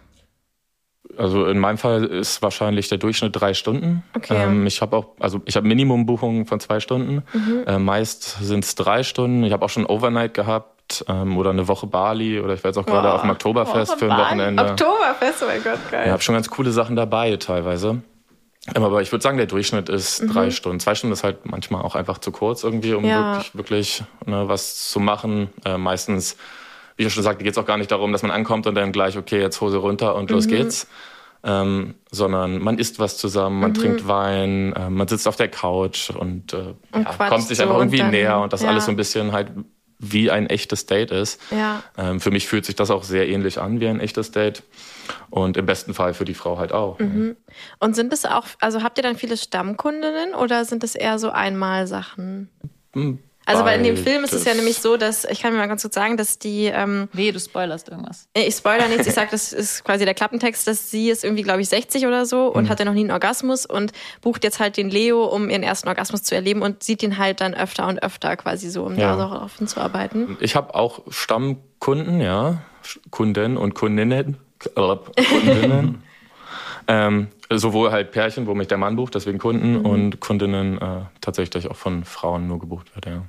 [1.18, 4.04] Also in meinem Fall ist wahrscheinlich der Durchschnitt drei Stunden.
[4.16, 4.36] Okay.
[4.36, 7.24] Ähm, ich habe auch, also ich habe Minimumbuchungen von zwei Stunden.
[7.34, 7.64] Mhm.
[7.68, 9.44] Äh, meist sind es drei Stunden.
[9.44, 12.78] Ich habe auch schon Overnight gehabt ähm, oder eine Woche Bali oder ich war jetzt
[12.78, 13.16] auch gerade Boah.
[13.16, 14.24] auf dem Oktoberfest Woche für ein Bali.
[14.24, 14.64] Wochenende.
[14.64, 16.04] Oktoberfest, oh mein Gott, geil.
[16.06, 18.02] Ich habe schon ganz coole Sachen dabei teilweise.
[18.74, 20.80] Ähm, Aber ich würde sagen, der Durchschnitt ist drei Stunden.
[20.80, 23.10] Zwei Stunden ist halt manchmal auch einfach zu kurz irgendwie, um Mhm.
[23.10, 23.34] Ja.
[23.36, 25.50] wirklich, wirklich ne, was zu machen.
[25.66, 26.38] Äh, meistens,
[26.98, 28.92] wie ich schon sagte, geht es auch gar nicht darum, dass man ankommt und dann
[28.92, 30.36] gleich, okay, jetzt Hose runter und Mhm.
[30.36, 30.88] los geht's.
[31.46, 33.62] Ähm, sondern man isst was zusammen, Mhm.
[33.62, 37.58] man trinkt Wein, äh, man sitzt auf der Couch und, äh, Und ja, kommt sich
[37.58, 38.70] so einfach und irgendwie dann- näher und das ja.
[38.70, 39.52] alles so ein bisschen halt
[40.00, 41.42] wie ein echtes Date ist.
[41.52, 41.82] Ja.
[41.98, 44.64] Ähm, für mich fühlt sich das auch sehr ähnlich an wie ein echtes Date.
[45.30, 47.00] Und im besten Fall für die Frau halt auch.
[47.00, 47.36] Mhm.
[47.80, 51.30] Und sind es auch, also habt ihr dann viele Stammkundinnen oder sind es eher so
[51.30, 52.50] Einmalsachen?
[53.46, 55.68] Also weil in dem Film ist es ja nämlich so, dass, ich kann mir mal
[55.68, 58.28] ganz kurz sagen, dass die, ähm, Weh, du spoilerst irgendwas.
[58.34, 61.62] ich spoiler nichts, ich sag, das ist quasi der Klappentext, dass sie ist irgendwie, glaube
[61.62, 62.52] ich, 60 oder so Mhm.
[62.56, 65.88] und hatte noch nie einen Orgasmus und bucht jetzt halt den Leo, um ihren ersten
[65.90, 69.16] Orgasmus zu erleben und sieht ihn halt dann öfter und öfter quasi so, um Ja.
[69.16, 70.38] da darauf hinzuarbeiten.
[70.40, 72.62] Ich habe auch Stammkunden, ja.
[73.12, 74.38] Kunden und Kundinnen.
[74.76, 74.96] Äh,
[75.30, 76.04] Kundinnen.
[76.88, 79.86] ähm, sowohl halt Pärchen, wo mich der Mann bucht, deswegen Kunden, Mhm.
[79.86, 83.24] und Kundinnen äh, tatsächlich auch von Frauen nur gebucht wird, ja.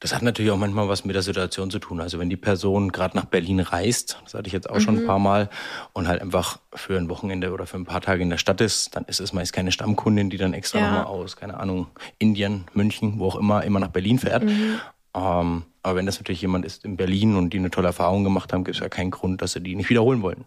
[0.00, 2.00] Das hat natürlich auch manchmal was mit der Situation zu tun.
[2.00, 5.04] Also wenn die Person gerade nach Berlin reist, das hatte ich jetzt auch schon ein
[5.04, 5.50] paar Mal,
[5.92, 8.94] und halt einfach für ein Wochenende oder für ein paar Tage in der Stadt ist,
[8.94, 10.86] dann ist es meist keine Stammkundin, die dann extra Ja.
[10.86, 11.88] nochmal aus, keine Ahnung,
[12.20, 14.44] Indien, München, wo auch immer, immer nach Berlin fährt.
[15.14, 18.52] Ähm, aber wenn das natürlich jemand ist in Berlin und die eine tolle Erfahrung gemacht
[18.52, 20.44] haben, gibt es ja keinen Grund, dass sie die nicht wiederholen wollen.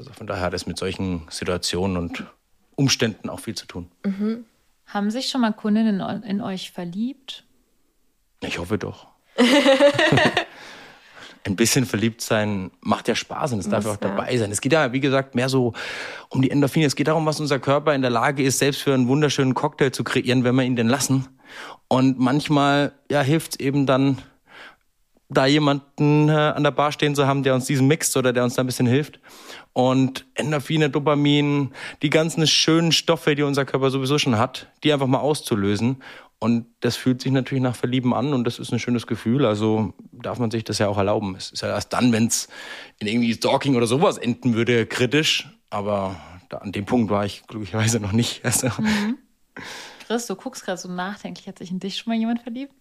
[0.00, 2.24] Also von daher hat es mit solchen Situationen und
[2.74, 3.90] Umständen auch viel zu tun.
[4.86, 7.44] Haben sich schon mal Kundinnen in, in euch verliebt?
[8.40, 9.08] Ich hoffe doch.
[11.44, 14.50] Ein bisschen verliebt sein macht ja Spaß und es darf ja auch dabei sein.
[14.50, 15.74] Es geht ja, wie gesagt, mehr so
[16.30, 16.86] um die Endorphine.
[16.86, 19.90] Es geht darum, was unser Körper in der Lage ist, selbst für einen wunderschönen Cocktail
[19.90, 21.28] zu kreieren, wenn wir ihn denn lassen.
[21.88, 24.16] Und manchmal ja, hilft es eben dann,
[25.30, 28.44] da jemanden äh, an der Bar stehen zu haben, der uns diesen mixt oder der
[28.44, 29.20] uns da ein bisschen hilft.
[29.72, 35.06] Und Endorphine, Dopamin, die ganzen schönen Stoffe, die unser Körper sowieso schon hat, die einfach
[35.06, 36.02] mal auszulösen.
[36.40, 39.44] Und das fühlt sich natürlich nach Verlieben an und das ist ein schönes Gefühl.
[39.46, 41.36] Also darf man sich das ja auch erlauben.
[41.36, 42.48] Es ist ja erst dann, wenn es
[42.98, 45.48] in irgendwie Stalking oder sowas enden würde, kritisch.
[45.68, 46.16] Aber
[46.48, 48.42] da, an dem Punkt war ich glücklicherweise noch nicht.
[48.50, 48.68] Also,
[50.06, 51.46] Chris, du guckst gerade so nachdenklich.
[51.46, 52.74] Hat sich in dich schon mal jemand verliebt?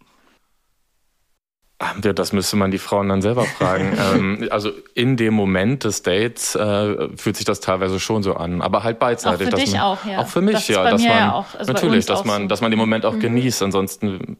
[2.03, 3.97] Ja, das müsste man die Frauen dann selber fragen.
[4.13, 8.61] ähm, also in dem Moment des Dates äh, fühlt sich das teilweise schon so an,
[8.61, 9.47] aber halt beidseitig.
[9.47, 10.19] Auch für dich man, auch, ja.
[10.19, 10.83] Auch für mich, Das ja.
[10.83, 12.47] dass man, ja auch, also natürlich, dass man, so.
[12.49, 13.63] dass man den Moment auch genießt.
[13.63, 14.37] Ansonsten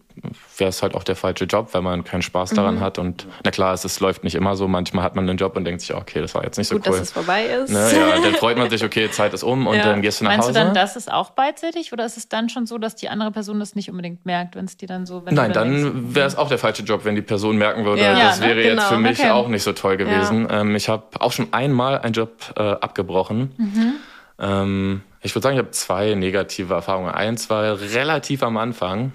[0.58, 2.98] wäre es halt auch der falsche Job, wenn man keinen Spaß daran hat.
[3.00, 4.68] Und na klar, es, es läuft nicht immer so.
[4.68, 6.88] Manchmal hat man einen Job und denkt sich, okay, das war jetzt nicht so Gut,
[6.88, 6.92] cool.
[6.94, 7.70] dass es vorbei ist.
[7.70, 9.84] Ne, ja, dann freut man sich, okay, Zeit ist um und Ja.
[9.84, 10.60] dann gehst du nach Meinst Hause.
[10.60, 13.32] du dann, das ist auch beidseitig oder ist es dann schon so, dass die andere
[13.32, 16.16] Person das nicht unbedingt merkt, wenn es dir dann so, wenn Nein, du denkst, dann
[16.16, 18.48] wäre es auch der falsche Job, wenn die Person merken würde, Ja, das ne?
[18.48, 18.82] wäre Genau.
[18.82, 19.30] jetzt für mich Okay.
[19.32, 20.48] auch nicht so toll gewesen.
[20.52, 23.54] Ähm, ich habe auch schon einmal einen Job äh, abgebrochen.
[23.58, 23.94] Mhm.
[24.40, 27.12] Ähm, ich würde sagen, ich habe zwei negative Erfahrungen.
[27.12, 29.12] Eins war relativ am Anfang.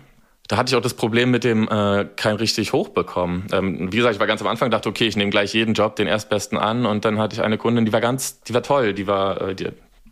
[0.47, 3.47] Da hatte ich auch das Problem mit dem äh, kein richtig hoch bekommen.
[3.53, 5.97] Ähm, wie gesagt, ich war ganz am Anfang, dachte, okay, ich nehme gleich jeden Job,
[5.97, 6.85] den erstbesten an.
[6.85, 8.93] Und dann hatte ich eine Kundin, die war ganz, die war toll.
[8.93, 9.69] Die war, äh, die,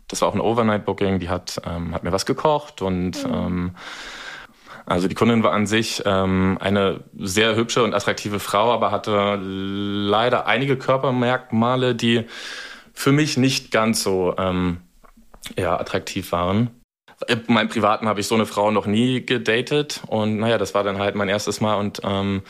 [0.08, 1.18] das war auch ein Overnight-Booking.
[1.18, 3.72] Die hat, ähm, hat mir was gekocht und ähm,
[4.86, 9.38] also die Kundin war an sich ähm, eine sehr hübsche und attraktive Frau, aber hatte
[9.40, 12.24] leider einige Körpermerkmale, die
[12.92, 14.78] für mich nicht ganz so ähm,
[15.56, 16.70] ja, attraktiv waren.
[17.28, 20.84] In meinem Privaten habe ich so eine Frau noch nie gedatet und naja, das war
[20.84, 22.42] dann halt mein erstes Mal und ähm,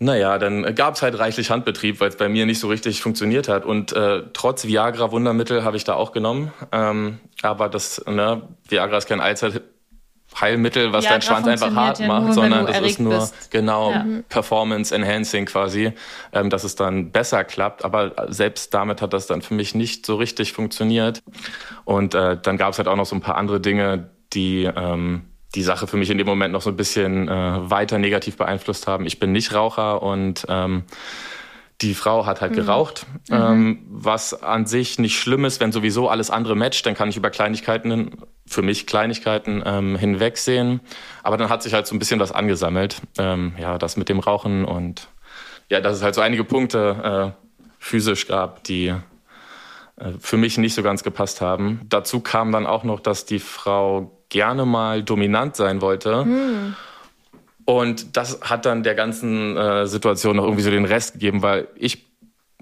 [0.00, 3.48] Naja, dann gab es halt reichlich Handbetrieb, weil es bei mir nicht so richtig funktioniert
[3.48, 3.64] hat.
[3.64, 6.52] Und äh, trotz Viagra-Wundermittel habe ich da auch genommen.
[6.72, 9.20] Ähm, aber das, ne, Viagra ist kein
[10.34, 13.50] Allzeitheilmittel, was Viagra deinen Schwanz einfach hart ja macht, nur, sondern das ist nur bist.
[13.50, 14.04] genau Ja.
[14.28, 15.92] Performance Enhancing quasi,
[16.32, 17.84] ähm, dass es dann besser klappt.
[17.84, 21.22] Aber selbst damit hat das dann für mich nicht so richtig funktioniert.
[21.84, 25.22] Und äh, dann gab es halt auch noch so ein paar andere Dinge, die ähm,
[25.54, 28.88] die Sache für mich in dem Moment noch so ein bisschen äh, weiter negativ beeinflusst
[28.88, 29.06] haben.
[29.06, 30.82] Ich bin nicht Raucher und ähm,
[31.84, 36.30] die Frau hat halt geraucht, ähm, was an sich nicht schlimm ist, wenn sowieso alles
[36.30, 38.16] andere matcht, dann kann ich über Kleinigkeiten,
[38.46, 40.80] für mich Kleinigkeiten ähm, hinwegsehen.
[41.22, 43.02] Aber dann hat sich halt so ein bisschen was angesammelt.
[43.18, 45.08] Ähm, ja, das mit dem Rauchen und
[45.68, 47.44] ja, dass es halt so einige Punkte äh,
[47.78, 51.80] physisch gab, die äh, für mich nicht so ganz gepasst haben.
[51.88, 56.24] Dazu kam dann auch noch, dass die Frau gerne mal dominant sein wollte.
[57.64, 61.68] Und das hat dann der ganzen äh, Situation noch irgendwie so den Rest gegeben, weil
[61.76, 62.06] ich,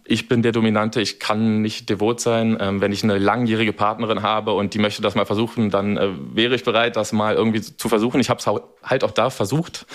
[0.05, 2.57] ich bin der Dominante, ich kann nicht devot sein.
[2.61, 6.11] Ähm, wenn ich eine langjährige Partnerin habe und die möchte das mal versuchen, dann äh,
[6.35, 8.21] wäre ich bereit, das mal irgendwie zu versuchen.
[8.21, 8.47] Ich habe es
[8.83, 9.87] halt auch da versucht.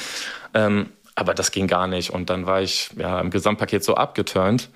[0.53, 2.11] Ähm, aber das ging gar nicht.
[2.11, 4.69] Und dann war ich ja im Gesamtpaket so abgeturnt.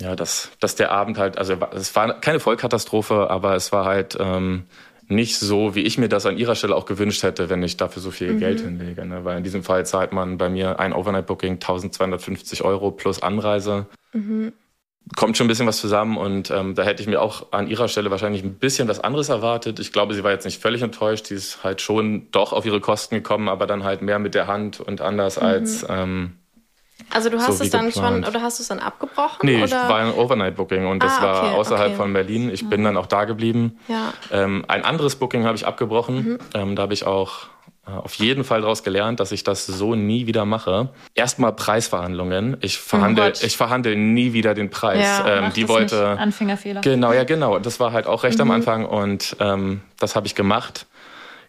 [0.00, 4.16] Ja, dass, dass der Abend halt, also es war keine Vollkatastrophe, aber es war halt
[4.18, 4.64] ähm,
[5.08, 8.02] nicht so, wie ich mir das an ihrer Stelle auch gewünscht hätte, wenn ich dafür
[8.02, 9.04] so viel Geld hinlege.
[9.04, 9.24] Ne?
[9.24, 13.86] Weil in diesem Fall zahlt man bei mir ein Overnight-Booking 1250 Euro plus Anreise.
[15.16, 17.88] Kommt schon ein bisschen was zusammen und ähm, da hätte ich mir auch an ihrer
[17.88, 19.78] Stelle wahrscheinlich ein bisschen was anderes erwartet.
[19.78, 21.26] Ich glaube, sie war jetzt nicht völlig enttäuscht.
[21.26, 24.46] Sie ist halt schon doch auf ihre Kosten gekommen, aber dann halt mehr mit der
[24.46, 25.84] Hand und anders als.
[25.88, 26.38] Ähm,
[27.10, 28.24] Also du hast So es dann geplant.
[28.24, 29.40] schon, oder hast du es dann abgebrochen?
[29.42, 29.64] Nee, oder?
[29.66, 31.96] ich war ein Overnight-Booking und das Ah, war okay, außerhalb okay.
[31.96, 32.50] von Berlin.
[32.50, 33.78] Ich bin dann auch da geblieben.
[33.88, 34.12] Ja.
[34.32, 36.38] Ähm, ein anderes Booking habe ich abgebrochen.
[36.54, 37.46] Ähm, da habe ich auch
[37.86, 40.88] äh, auf jeden Fall daraus gelernt, dass ich das so nie wieder mache.
[41.14, 42.56] Erstmal Preisverhandlungen.
[42.60, 43.42] Ich verhandle, Gott.
[43.42, 45.00] ich verhandle nie wieder den Preis.
[45.00, 45.96] Ja, ähm, die das wollte.
[46.10, 46.20] Nicht.
[46.20, 46.80] Anfängerfehler.
[46.80, 47.58] Genau, ja, genau.
[47.58, 50.86] Das war halt auch recht am Anfang und ähm, das habe ich gemacht.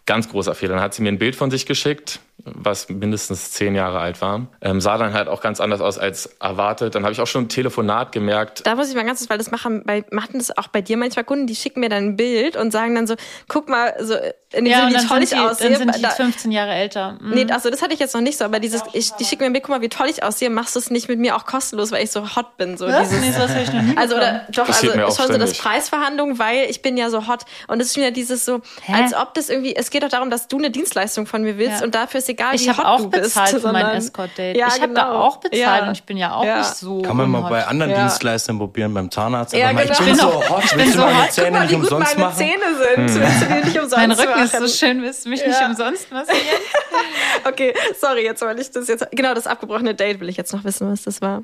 [0.06, 0.74] Ganz großer Fehler.
[0.74, 4.46] Dann hat sie mir ein Bild von sich geschickt, was mindestens zehn Jahre alt war.
[4.60, 6.94] Ähm, sah dann halt auch ganz anders aus als erwartet.
[6.94, 9.38] Dann habe ich auch schon im Telefonat gemerkt, Da muss ich mal ganz kurz, weil
[9.38, 12.16] das machen, bei, machen das auch bei dir manchmal Kunden, die schicken mir dann ein
[12.16, 13.16] Bild und sagen dann so,
[13.48, 14.14] guck mal, so
[14.52, 15.70] in dem Ja, wie toll ich die, aussehe.
[15.70, 17.18] dann sind die Da- 15 Jahre älter.
[17.20, 17.30] Mhm.
[17.34, 19.46] Nee, also das hatte ich jetzt noch nicht so, aber dieses, ich, die schicken mir
[19.46, 21.46] ein Bild, guck mal, wie toll ich aussehe, machst du es nicht mit mir auch
[21.46, 22.76] kostenlos, weil ich so hot bin.
[22.76, 23.08] So Was?
[23.08, 25.58] dieses, Nee, sowas ich noch nie also oder doch, Passiert also schon so das.
[25.58, 27.42] Preisverhandlung, weil ich bin ja so hot.
[27.66, 28.92] Und es ist wieder dieses so, Hä?
[29.02, 31.80] als ob das irgendwie, es geht doch darum, dass du eine Dienstleistung von mir willst
[31.80, 31.84] Ja.
[31.86, 33.22] und dafür ist egal, Ich wie habe hot auch du bist.
[33.24, 34.56] bezahlt für mein sondern- Escort-Date.
[34.56, 35.20] Ja, ich habe da genau.
[35.22, 35.86] auch bezahlt Ja.
[35.88, 36.58] und ich bin ja auch Ja.
[36.58, 38.00] nicht so Kann man mal bei anderen Ja.
[38.02, 39.54] Dienstleistern probieren, beim Zahnarzt.
[39.54, 39.98] Ja, mal, genau.
[39.98, 41.24] Ich bin so hot, ich bin willst du so meine hot.
[41.24, 42.36] Guck Zähne mal, nicht wie gut meine machen?
[42.36, 43.20] Zähne sind.
[43.22, 44.68] Willst du die nicht umsonst Mein Rücken ist so machen?
[44.68, 46.40] schön, willst du mich nicht umsonst massieren?
[47.48, 49.06] Okay, sorry, jetzt weil ich das jetzt.
[49.12, 51.42] Genau, das abgebrochene Date will ich jetzt noch wissen, was das war.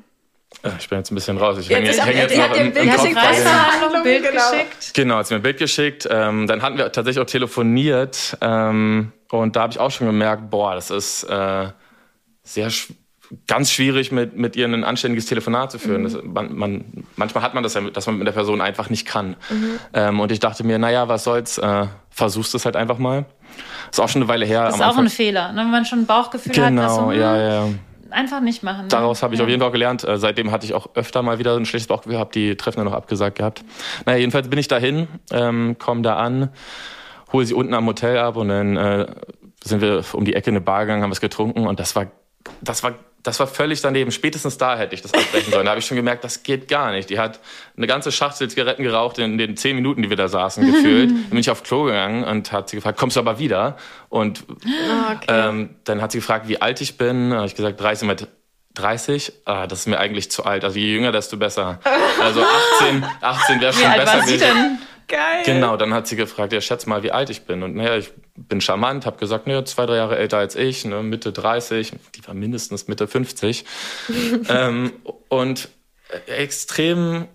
[0.63, 1.57] Äh, ich bin jetzt ein bisschen raus.
[1.59, 2.95] Ich Jetzt hänge auch- häng jetzt noch im, im Bild Kopf.
[3.01, 4.51] geschickt, bei den- Preisverhandlung, Bild genau.
[4.51, 4.93] geschickt.
[4.93, 6.07] Genau, hat sie mir ein Bild geschickt.
[6.11, 10.49] Ähm, dann hatten wir tatsächlich auch telefoniert ähm, und da habe ich auch schon gemerkt,
[10.49, 11.67] boah, das ist äh,
[12.43, 12.89] sehr sch
[13.47, 16.03] ganz schwierig, mit, mit ihr ein anständiges Telefonat zu führen.
[16.03, 19.07] Das, man, man, manchmal hat man das ja, dass man mit der Person einfach nicht
[19.07, 19.35] kann.
[19.93, 23.25] Ähm, und ich dachte mir, naja, was soll's, äh, versuchst es halt einfach mal.
[23.89, 24.65] Ist auch schon eine Weile her.
[24.65, 25.05] Das ist am auch Anfang.
[25.05, 25.61] ein Fehler, ne?
[25.61, 26.57] wenn man schon ein Bauchgefühl hat.
[26.59, 27.67] dass Genau, so, ja, hm, ja.
[28.13, 28.89] Einfach nicht machen.
[28.89, 29.43] Daraus habe ich ja.
[29.43, 30.03] auf jeden Fall auch gelernt.
[30.03, 32.85] Äh, seitdem hatte ich auch öfter mal wieder ein schlechtes Bauchgefühl, habe die Treffen dann
[32.85, 33.63] noch abgesagt gehabt.
[34.05, 36.49] Naja, jedenfalls bin ich dahin, ähm, komme da an,
[37.31, 39.07] hole sie unten am Hotel ab und dann äh,
[39.63, 42.11] sind wir um die Ecke in eine Bar gegangen, haben was getrunken und das war,
[42.61, 42.93] das war,
[43.23, 44.11] das war völlig daneben.
[44.11, 45.65] Spätestens da hätte ich das abbrechen sollen.
[45.65, 47.09] Da habe ich schon gemerkt, das geht gar nicht.
[47.09, 47.39] Die hat
[47.77, 51.09] eine ganze Schachtel Zigaretten geraucht in den zehn Minuten, die wir da saßen, gefühlt.
[51.09, 53.77] Dann bin ich auf Klo gegangen und hat sie gefragt, kommst du aber wieder?
[54.09, 55.25] Und okay.
[55.29, 57.29] ähm, dann hat sie gefragt, wie alt ich bin.
[57.29, 58.27] Da habe ich gesagt, 30 mit
[58.73, 59.33] 30.
[59.45, 60.65] Ah, das ist mir eigentlich zu alt.
[60.65, 61.79] Also je jünger, desto besser.
[62.21, 62.43] Also
[62.81, 64.79] 18, 18 wäre schon besser gewesen.
[65.07, 65.43] Geil.
[65.45, 67.63] Genau, dann hat sie gefragt, ja, schätz mal, wie alt ich bin.
[67.63, 71.03] Und naja, ich bin charmant, habe gesagt, naja, zwei, drei Jahre älter als ich, ne,
[71.03, 71.93] Mitte 30.
[72.15, 73.65] Die war mindestens Mitte 50.
[74.49, 74.93] ähm,
[75.29, 75.69] und
[76.27, 77.27] extrem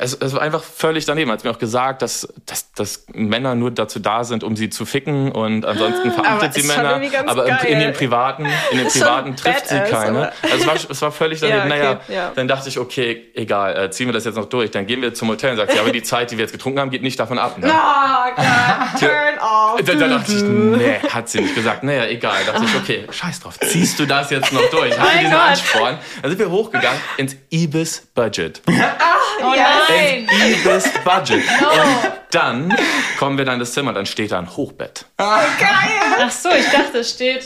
[0.00, 1.30] es, es war einfach völlig daneben.
[1.30, 4.70] Hat sie mir auch gesagt, dass, dass, dass Männer nur dazu da sind, um sie
[4.70, 7.00] zu ficken und ansonsten Aber verachtet sie Männer.
[7.26, 7.58] Aber geil.
[7.66, 10.32] in den privaten, in den privaten trifft sie keine.
[10.42, 11.58] Also es war, es war völlig daneben.
[11.58, 12.32] Ja, okay, naja, ja.
[12.34, 14.70] dann dachte ich, okay, egal, äh, ziehen wir das jetzt noch durch.
[14.70, 16.80] Dann gehen wir zum Hotel und sagt sie, aber die Zeit, die wir jetzt getrunken
[16.80, 17.58] haben, geht nicht davon ab.
[17.58, 17.72] Ne?
[18.16, 19.80] Oh Gott, turn off.
[19.84, 21.82] Da, da dachte ich, nee, hat sie nicht gesagt.
[21.82, 22.38] Naja, egal.
[22.44, 23.58] Da dachte ich, okay, scheiß drauf.
[23.60, 24.98] Ziehst du das jetzt noch durch?
[24.98, 25.40] Hatte diesen Gott.
[25.40, 25.98] Ansporn.
[26.22, 28.62] Dann sind wir hochgegangen ins Ibis Budget.
[28.66, 29.52] Oh
[29.88, 30.28] nein!
[30.28, 31.42] Ins Ibis Budget.
[31.60, 32.76] Und dann
[33.18, 35.06] kommen wir dann in das Zimmer, dann steht da ein Hochbett.
[35.18, 37.44] Ach so, ich dachte, es steht.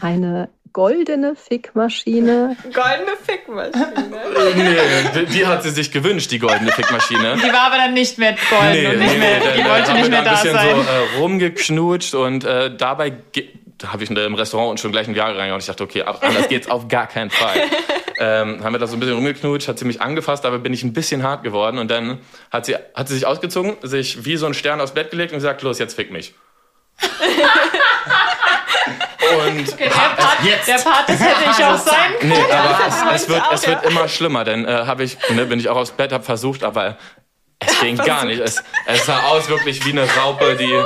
[0.00, 2.56] Eine goldene Fickmaschine.
[2.64, 4.54] Goldene Fickmaschine.
[4.54, 4.76] nee,
[5.14, 7.36] die, die hat sie sich gewünscht, die goldene Fickmaschine.
[7.36, 10.10] Die war aber dann nicht mehr golden und nicht mehr, dann, die äh, wollte nicht
[10.10, 10.76] mehr da da ein bisschen sein.
[10.76, 13.48] so äh, rumgeknutscht und äh, dabei ge-
[13.78, 16.48] da habe ich im Restaurant schon gleich ein Jahr reingehauen und ich dachte, okay, anders
[16.48, 17.62] geht's auf gar keinen Fall.
[18.18, 20.82] ähm, haben wir da so ein bisschen rumgeknutscht, hat sie mich angefasst, aber bin ich
[20.82, 22.18] ein bisschen hart geworden und dann
[22.50, 25.38] hat sie, hat sie sich ausgezogen, sich wie so ein Stern aufs Bett gelegt und
[25.38, 26.34] gesagt, los, jetzt fick mich.
[29.46, 30.18] und Der Part,
[30.66, 32.32] der Part, das hätte ich auch sein können.
[32.32, 35.60] Nee, aber es, es, wird, es wird immer schlimmer, denn äh, habe ich, ne, bin
[35.60, 36.98] ich auch aufs Bett, habe versucht, aber
[37.60, 38.40] es ging gar nicht.
[38.40, 40.82] Es, es sah aus wirklich wie eine Raupe, die,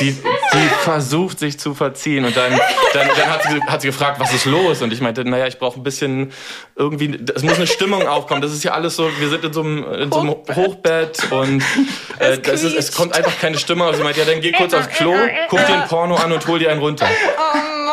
[0.00, 2.24] die, die versucht, sich zu verziehen.
[2.24, 2.52] Und dann,
[2.94, 4.82] dann, dann hat, sie, hat sie gefragt, was ist los?
[4.82, 6.32] Und ich meinte, naja, ich brauche ein bisschen
[6.76, 8.40] irgendwie, es muss eine Stimmung aufkommen.
[8.42, 11.62] Das ist ja alles so, wir sind in so einem, in so einem Hochbett und
[12.18, 13.96] äh, das ist, es kommt einfach keine Stimme aus.
[13.96, 15.14] Sie meinte, ja, dann geh kurz aufs Klo,
[15.48, 17.06] guck dir ein Porno an und hol dir einen runter.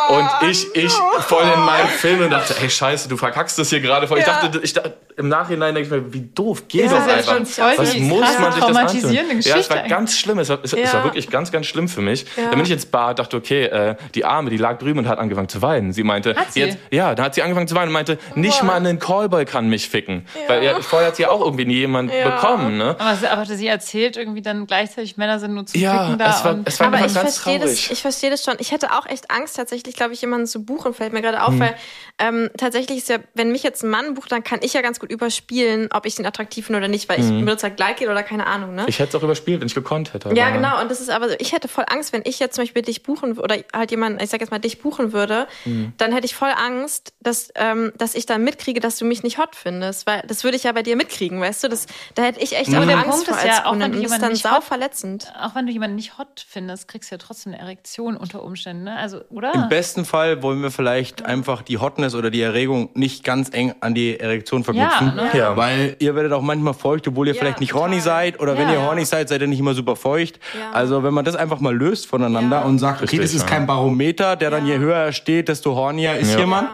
[0.09, 0.91] Und ich, ich
[1.27, 4.19] voll in meinem Film und dachte, ey Scheiße, du verkackst das hier gerade voll.
[4.19, 4.39] Ich Ja.
[4.41, 7.33] dachte, ich dachte, im Nachhinein denke ich mir, wie doof, geht Ja, doch einfach.
[7.35, 9.41] schon voll Was muss man sich das antun?
[9.41, 10.39] Ja, es war ganz schlimm.
[10.39, 10.93] Es war, es, es Ja.
[10.93, 12.25] war wirklich ganz, ganz schlimm für mich.
[12.37, 12.43] Ja.
[12.43, 15.19] Dann bin ich ins Bad, dachte, okay, äh, die Arme, die lag drüben und hat
[15.19, 15.91] angefangen zu weinen.
[15.93, 16.61] Sie meinte, Hat sie?
[16.61, 19.67] jetzt, ja, dann hat sie angefangen zu weinen und meinte, nicht mal ein Callboy kann
[19.69, 20.25] mich ficken.
[20.47, 22.29] Weil ja, vorher hat sie ja auch irgendwie nie jemand Ja.
[22.29, 22.95] bekommen, ne?
[22.99, 26.29] Aber, sie- aber sie erzählt irgendwie dann gleichzeitig, Männer sind nur zu Ja, ficken da.
[26.29, 28.55] es war, und es war Aber ich ganz verstehe das, ich verstehe das schon.
[28.59, 31.49] Ich hätte auch echt Angst, tatsächlich, glaube ich, jemanden zu buchen, fällt mir gerade auf,
[31.49, 31.59] Hm.
[31.59, 31.75] weil
[32.19, 34.99] ähm, tatsächlich ist ja, wenn mich jetzt ein Mann bucht, dann kann ich ja ganz
[34.99, 38.23] gut überspielen, ob ich den attraktiv finde oder nicht, weil ich benutze halt Gleitgel oder
[38.23, 38.81] keine Ahnung, ne?
[38.83, 38.89] Hm.
[38.89, 40.33] Ich hätte es auch überspielt, wenn ich gekonnt hätte.
[40.35, 40.81] ja, genau.
[40.81, 43.03] Und das ist aber so, ich hätte voll Angst, wenn ich jetzt zum Beispiel dich
[43.03, 45.93] buchen oder halt jemanden, ich sag jetzt mal, dich buchen würde, Hm.
[45.97, 49.37] dann hätte ich voll Angst, dass, ähm, dass ich dann mitkriege, dass du mich nicht
[49.37, 50.07] hot findest.
[50.07, 51.69] Weil das würde ich ja bei dir mitkriegen, weißt du?
[51.69, 53.77] Das, da hätte ich echt Aber auch der Angst Punkt vor ist als ja, auch
[53.79, 55.31] wenn du jemanden dann nicht sau hot- verletzend.
[55.39, 58.83] auch wenn du jemanden nicht hot findest, kriegst du ja trotzdem eine Erektion unter Umständen,
[58.85, 58.97] ne?
[58.97, 59.53] Also, oder?
[59.53, 63.75] Im besten Fall wollen wir vielleicht einfach die Hotness oder die Erregung nicht ganz eng
[63.81, 65.13] an die Erektion verknüpfen.
[65.15, 65.29] Ja, ne?
[65.33, 65.57] Ja.
[65.57, 67.89] Weil ihr werdet auch manchmal feucht, obwohl ihr Ja, vielleicht nicht total.
[67.89, 68.39] horny seid.
[68.39, 70.39] Oder wenn ihr horny seid, seid ihr nicht immer super feucht.
[70.59, 70.71] Ja.
[70.71, 72.63] Also wenn man das einfach mal löst voneinander Ja.
[72.65, 73.47] und sagt, okay, das ist ja.
[73.47, 76.39] kein Barometer, der dann je höher er steht, desto hornier ist Ja.
[76.39, 76.69] jemand.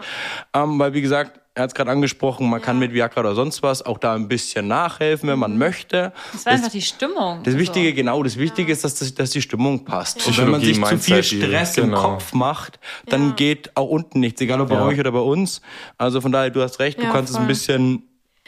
[0.54, 3.62] Ähm, weil wie gesagt, er hat es gerade angesprochen, man kann mit Viagra oder sonst
[3.62, 6.12] was auch da ein bisschen nachhelfen, wenn man möchte.
[6.32, 7.40] das war einfach die Stimmung.
[7.44, 7.60] Das So.
[7.60, 10.26] Wichtige, genau, das Wichtige ist, dass, das, dass die Stimmung passt.
[10.26, 12.00] Und wenn man sich zu viel die- Stress im genau.
[12.02, 13.34] Kopf macht, dann Ja.
[13.36, 14.84] geht auch unten nichts, egal ob bei Ja.
[14.84, 15.60] euch oder bei uns.
[15.96, 17.44] Also von daher, du hast recht, du Ja, kannst es voll.
[17.44, 18.02] ein bisschen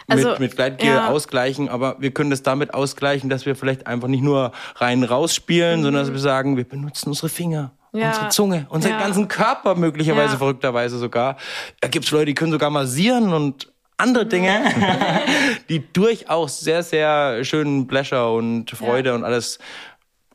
[0.08, 1.08] Also, mit, mit Gleitgel ja.
[1.08, 5.82] ausgleichen, aber wir können das damit ausgleichen, dass wir vielleicht einfach nicht nur rein rausspielen,
[5.82, 7.72] sondern dass wir sagen, wir benutzen unsere Finger.
[7.92, 8.00] Mhm.
[8.00, 8.08] Ja.
[8.08, 9.00] Unsere Zunge, unseren Ja.
[9.00, 10.38] ganzen Körper möglicherweise Ja.
[10.38, 11.36] verrückterweise sogar.
[11.80, 14.60] Da gibt's Leute, die können sogar massieren und andere Dinge,
[15.68, 19.58] die durchaus sehr, sehr schönen Pleasure und Freude und alles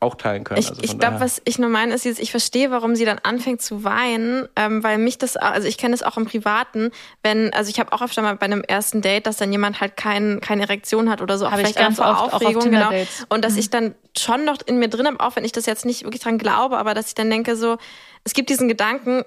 [0.02, 0.60] auch teilen können.
[0.60, 3.18] Ich, also ich glaube, was ich nur meine, ist, dieses, ich verstehe, warum sie dann
[3.22, 6.90] anfängt zu weinen, ähm, weil mich das, also ich kenne das auch im Privaten,
[7.22, 9.96] wenn, also ich habe auch öfter mal bei einem ersten Date, dass dann jemand halt
[9.96, 12.90] kein, keine Erektion hat oder so, ich vielleicht ganz einfach oft, auch auf Aufregung, genau.
[13.28, 15.84] Und dass ich dann schon noch in mir drin habe, auch wenn ich das jetzt
[15.84, 17.78] nicht wirklich dran glaube, aber dass ich dann denke so,
[18.24, 19.24] es gibt diesen Gedanken,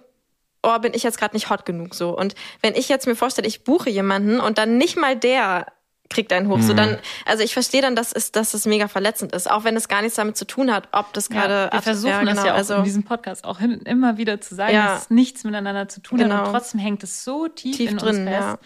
[0.66, 2.18] oh, bin ich jetzt gerade nicht hot genug so.
[2.18, 5.68] Und wenn ich jetzt mir vorstelle, ich buche jemanden und dann nicht mal der
[6.10, 6.78] kriegt einen hoch, so Mhm.
[6.78, 9.88] dann, also ich verstehe dann, dass es, dass es mega verletzend ist, auch wenn es
[9.88, 11.70] gar nichts damit zu tun hat, ob das gerade.
[11.72, 14.18] Ja, wir versuchen ja, genau, das ja auch also, in diesem Podcast auch hin, immer
[14.18, 14.94] wieder zu sagen, Ja.
[14.94, 16.46] dass es nichts miteinander zu tun hat Genau.
[16.46, 18.42] und trotzdem hängt es so tief, Tief in drin, uns fest.
[18.42, 18.58] ja.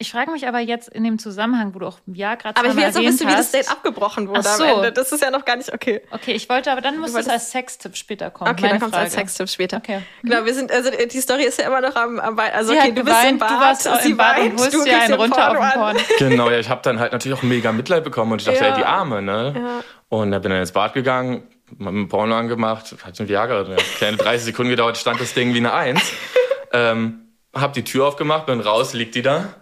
[0.00, 2.76] Ich frage mich aber jetzt in dem Zusammenhang, wo du auch ja gerade Aber ich
[2.76, 4.64] will jetzt noch wissen, wie das Date abgebrochen wurde Ach so.
[4.64, 4.92] am Ende.
[4.92, 6.02] Das ist ja noch gar nicht okay.
[6.12, 8.52] Okay, ich wollte, aber dann muss es als Sextipp später kommen.
[8.52, 9.12] Okay, dann kommt es als.
[9.14, 9.78] Sextipp später.
[9.78, 10.02] Okay.
[10.22, 12.38] Genau, wir sind, also die Story ist ja immer noch am, am.
[12.38, 14.60] Also Sie okay, du bist im geweint, Bad, du warst sie im Bad weint, und
[14.60, 15.96] holst dir gibst einen runter auf Porno den an.
[15.96, 15.96] Porn.
[16.18, 18.70] Genau, ja, ich habe dann halt natürlich auch mega Mitleid bekommen und ich dachte, Ja.
[18.70, 19.54] ey, die Arme, ne?
[19.56, 19.80] Ja.
[20.10, 21.42] Und da bin dann ins Bad gegangen,
[21.80, 23.78] hab ein Porno angemacht, hat ein Viagra drin.
[23.98, 26.12] Keine 30 Sekunden gedauert, stand das Ding wie eine Eins.
[26.72, 29.54] ähm, hab die Tür aufgemacht, bin raus, liegt die da.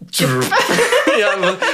[1.18, 1.28] ja,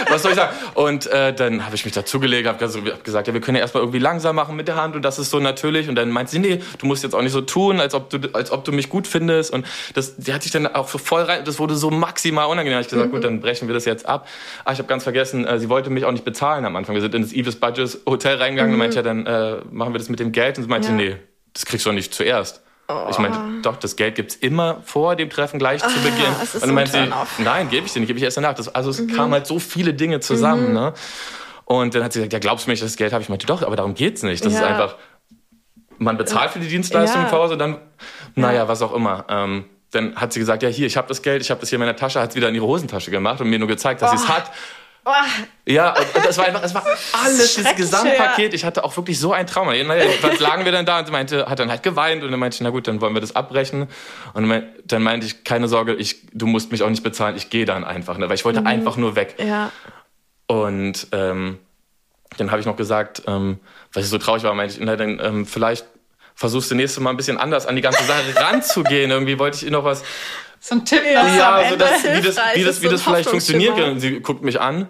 [0.09, 0.57] was, soll ich sagen?
[0.75, 3.83] Und äh, dann habe ich mich dazugelegt, habe hab gesagt, ja, wir können ja erstmal
[3.83, 5.89] irgendwie langsam machen mit der Hand und das ist so natürlich.
[5.89, 8.19] Und dann meint sie, nee, du musst jetzt auch nicht so tun, als ob du,
[8.33, 9.53] als ob du mich gut findest.
[9.53, 12.81] Und das, die hat sich dann auch so voll rein, das wurde so maximal unangenehm.
[12.81, 14.27] Ich gesagt, gut, dann brechen wir das jetzt ab.
[14.65, 16.95] Ah, ich habe ganz vergessen, äh, sie wollte mich auch nicht bezahlen am Anfang.
[16.95, 19.99] Wir sind in das Evis Budgets Hotel reingegangen und meinte, ja, dann äh, machen wir
[19.99, 20.57] das mit dem Geld.
[20.57, 20.95] Und sie meinte, Ja.
[20.95, 21.17] nee,
[21.53, 22.63] das kriegst du doch nicht zuerst.
[23.11, 26.27] Ich meinte, doch, das Geld gibt's immer vor dem Treffen gleich zu Beginn.
[26.43, 28.37] es ist und so dann meinte sie, nein, gebe ich dir nicht, gebe ich erst
[28.37, 28.55] danach.
[28.55, 30.73] Das, also es kamen halt so viele Dinge zusammen.
[30.75, 30.93] Ne?
[31.65, 33.47] Und dann hat sie gesagt, ja, glaubst du mir, nicht, das Geld habe ich meinte,
[33.47, 34.45] doch, aber darum geht's nicht.
[34.45, 34.67] Das ist Ja.
[34.67, 34.97] einfach,
[35.97, 37.37] man bezahlt für die Dienstleistung Ja.
[37.39, 37.79] und dann,
[38.35, 39.25] naja, was auch immer.
[39.31, 41.77] Ähm, dann hat sie gesagt, ja, hier, ich habe das Geld, ich habe das hier
[41.77, 44.11] in meiner Tasche, hat es wieder in ihre Hosentasche gemacht und mir nur gezeigt, dass
[44.11, 44.51] sie es hat.
[45.07, 45.11] Oh,
[45.67, 46.85] Ja, das war einfach, es war
[47.25, 48.55] alles, dieses Gesamtpaket.
[48.55, 49.73] Ich hatte auch wirklich so ein Trauma.
[50.23, 52.55] Was lagen wir dann da und sie meinte, hat dann halt geweint und dann meinte
[52.57, 53.83] ich, na gut, dann wollen wir das abbrechen.
[53.83, 53.89] Und
[54.35, 57.51] dann meint- dann meinte ich, keine Sorge, ich, du musst mich auch nicht bezahlen, ich
[57.51, 58.29] gehe dann einfach, ne?
[58.29, 59.35] weil ich wollte einfach nur weg.
[59.39, 59.71] ja.
[60.47, 61.59] Und ähm,
[62.37, 63.59] dann habe ich noch gesagt, ähm,
[63.93, 65.87] weil ich so traurig war, meinte ich, na dann ähm, vielleicht
[66.35, 69.11] versuchst du nächstes Mal ein bisschen anders an die ganze Sache ranzugehen.
[69.11, 70.03] Irgendwie wollte ich ihr noch was
[70.65, 71.03] So ein Tipp.
[71.05, 71.77] ja, so Ende.
[71.77, 73.79] dass, wie das, wie das, wie das vielleicht funktioniert.
[73.79, 74.89] Und sie guckt mich an,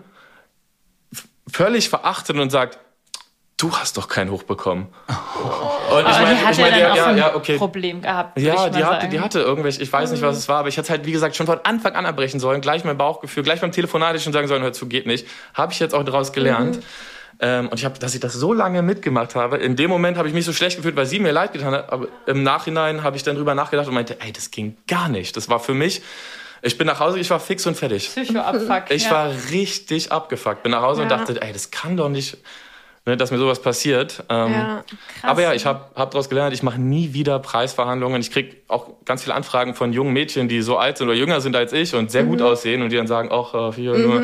[1.51, 2.79] völlig verachtet und sagt,
[3.57, 4.87] du hast doch keinen hochbekommen.
[4.87, 5.15] Und ich
[5.91, 7.59] Aber die meine, hat ich ja meine, auch ja, ein ja, okay.
[7.59, 8.39] Problem gehabt.
[8.39, 9.11] Ja, die hatte, sagen.
[9.11, 11.35] die hatte irgendwelche, ich weiß nicht, was es war, aber ich hatte halt, wie gesagt,
[11.35, 14.33] schon von Anfang an abbrechen sollen, gleich mein Bauchgefühl, gleich beim Telefonat hätte ich schon
[14.33, 15.27] sagen sollen, hör zu, geht nicht.
[15.55, 16.79] Habe ich jetzt auch daraus gelernt.
[17.41, 19.57] Ähm, und ich habe, dass ich das so lange mitgemacht habe.
[19.59, 21.93] In dem Moment habe ich mich so schlecht gefühlt, weil sie mir leid getan hat.
[21.93, 25.37] Aber im Nachhinein habe ich dann drüber nachgedacht und meinte, ey, das ging gar nicht.
[25.37, 26.03] Das war für mich.
[26.63, 28.09] Ich bin nach Hause, ich war fix und fertig.
[28.09, 28.91] Psycho-Abfuck.
[28.91, 29.11] Ich ja.
[29.11, 30.63] war richtig abgefuckt.
[30.63, 31.19] Bin nach Hause und Ja.
[31.19, 32.39] dachte, ey, das kann doch nicht,
[33.05, 34.25] ne, dass mir sowas passiert.
[34.31, 34.85] Ähm, Ja,
[35.23, 38.19] aber ja, ich habe hab daraus gelernt, ich mache nie wieder Preisverhandlungen.
[38.23, 41.43] Ich krieg auch ganz viele Anfragen von jungen Mädchen, die so alt sind oder jünger
[41.43, 44.23] sind als ich und sehr gut aussehen und die dann sagen, auch äh, hier nur,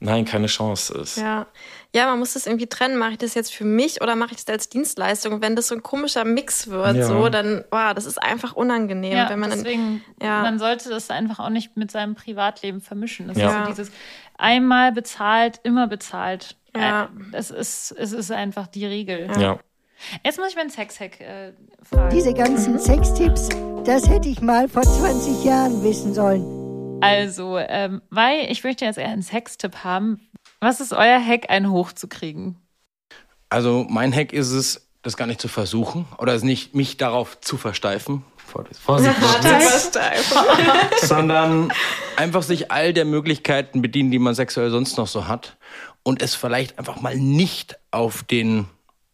[0.00, 1.18] nein, keine Chance ist.
[1.18, 1.46] Ja.
[1.94, 2.96] Ja, man muss das irgendwie trennen.
[2.98, 5.34] Mache ich das jetzt für mich oder mache ich das als Dienstleistung?
[5.34, 7.04] Und wenn das so ein komischer Mix wird, Ja.
[7.06, 9.12] so, dann, wow, das ist einfach unangenehm.
[9.16, 10.42] Ja, wenn man dann, deswegen, Ja.
[10.42, 13.28] man sollte das einfach auch nicht mit seinem Privatleben vermischen.
[13.28, 13.48] Das Ja.
[13.48, 13.92] ist so dieses
[14.36, 16.56] einmal bezahlt, immer bezahlt.
[16.76, 17.04] Ja.
[17.04, 19.30] Äh, Es ist, es ist einfach die Regel.
[19.38, 19.58] Ja.
[20.24, 22.10] Jetzt muss ich meinen Sexhack äh, fragen.
[22.14, 23.48] Diese ganzen Sextipps,
[23.84, 27.00] das hätte ich mal vor 20 Jahren wissen sollen.
[27.00, 30.28] Also, ähm, weil ich möchte jetzt eher einen Sextipp haben.
[30.64, 32.56] Was ist euer Hack, einen hochzukriegen?
[33.50, 37.38] Also mein Hack ist es, das gar nicht zu versuchen oder es nicht mich darauf
[37.42, 38.24] zu versteifen.
[38.38, 39.14] Vorsicht,
[41.02, 41.70] sondern
[42.16, 45.58] einfach sich all der Möglichkeiten bedienen, die man sexuell sonst noch so hat
[46.02, 48.66] und es vielleicht einfach mal nicht auf den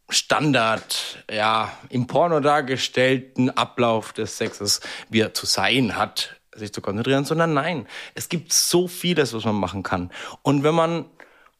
[0.08, 6.80] Standard, ja, im Porno dargestellten Ablauf des Sexes, wie er zu sein hat, sich zu
[6.80, 10.12] konzentrieren, sondern nein, es gibt so vieles, was man machen kann.
[10.42, 11.06] Und wenn man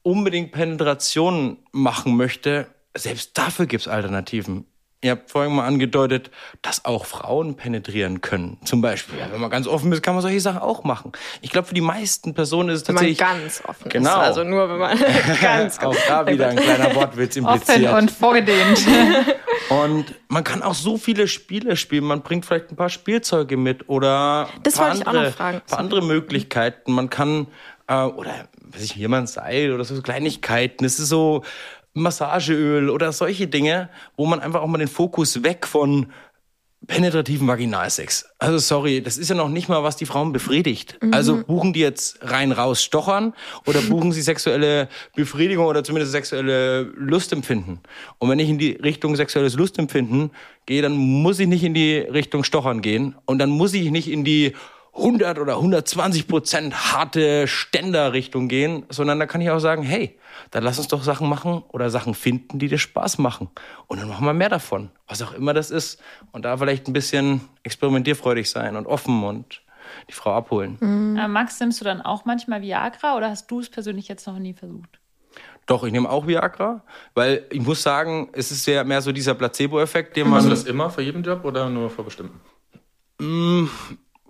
[0.03, 4.65] unbedingt Penetration machen möchte, selbst dafür gibt's Alternativen.
[5.03, 6.31] Ihr habt vorhin mal angedeutet,
[6.61, 8.59] dass auch Frauen penetrieren können.
[8.67, 11.13] Zum Beispiel, ja, wenn man ganz offen ist, kann man solche Sachen auch machen.
[11.41, 14.11] Ich glaube, für die meisten Personen ist es wenn man tatsächlich ganz offen Genau.
[14.11, 14.15] ist.
[14.17, 14.99] Also nur, wenn man
[15.41, 17.95] ganz, auch ganz da wieder ein kleiner Wortwitz Offen impliziert.
[17.95, 18.87] und vorgedehnt.
[19.71, 22.05] Und man kann auch so viele Spiele spielen.
[22.05, 25.61] Man bringt vielleicht ein paar Spielzeuge mit oder Das wollte ich auch andere, noch fragen.
[25.67, 26.93] paar andere Möglichkeiten.
[26.93, 27.47] Man kann,
[27.91, 30.85] äh, oder weiß ich, jemand Seil oder so Kleinigkeiten.
[30.85, 31.43] Es ist so
[31.93, 36.07] Massageöl oder solche Dinge, wo man einfach auch mal den Fokus weg von
[36.87, 38.31] penetrativen Vaginalsex.
[38.39, 40.99] Also sorry, das ist ja noch nicht mal, was die Frauen befriedigt.
[41.11, 43.35] Also buchen die jetzt rein raus stochern
[43.67, 47.81] oder buchen sie sexuelle Befriedigung oder zumindest sexuelle Lustempfinden.
[48.19, 50.31] Und wenn ich in die Richtung sexuelles Lustempfinden
[50.65, 54.09] gehe, dann muss ich nicht in die Richtung stochern gehen und dann muss ich nicht
[54.09, 54.55] in die
[55.01, 60.19] 100 oder 120 Prozent harte Ständerrichtung gehen, sondern da kann ich auch sagen, hey,
[60.51, 63.49] dann lass uns doch Sachen machen oder Sachen finden, die dir Spaß machen.
[63.87, 66.01] Und dann machen wir mehr davon, was auch immer das ist.
[66.33, 69.63] Und da vielleicht ein bisschen experimentierfreudig sein und offen und
[70.09, 70.79] die Frau abholen.
[71.19, 74.39] Äh, Max, nimmst du dann auch manchmal Viagra oder hast du es persönlich jetzt noch
[74.39, 75.01] nie versucht?
[75.67, 76.83] Doch, ich nehme auch Viagra,
[77.15, 80.57] weil ich muss sagen, es ist ja mehr so dieser Placebo-Effekt, den Machst du man
[80.57, 82.41] das immer für jeden Job oder nur für bestimmten?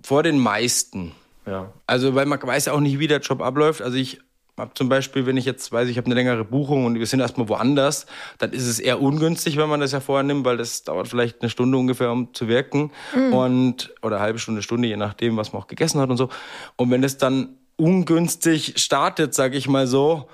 [0.02, 1.12] Vor den meisten
[1.46, 1.72] Ja.
[1.86, 3.82] Also, weil man weiß ja auch nicht, wie der Job abläuft.
[3.82, 4.20] Also ich
[4.60, 7.20] habe zum Beispiel, wenn ich jetzt weiß, ich habe eine längere Buchung und wir sind
[7.20, 8.06] erstmal woanders,
[8.38, 11.40] dann ist es eher ungünstig, wenn man das ja vorher nimmt, weil das dauert vielleicht
[11.40, 12.92] eine Stunde ungefähr, um zu wirken.
[13.32, 16.28] Und, oder eine halbe Stunde, Stunde, je nachdem, was man auch gegessen hat und so.
[16.76, 20.28] Und wenn es dann ungünstig startet, sag ich mal so,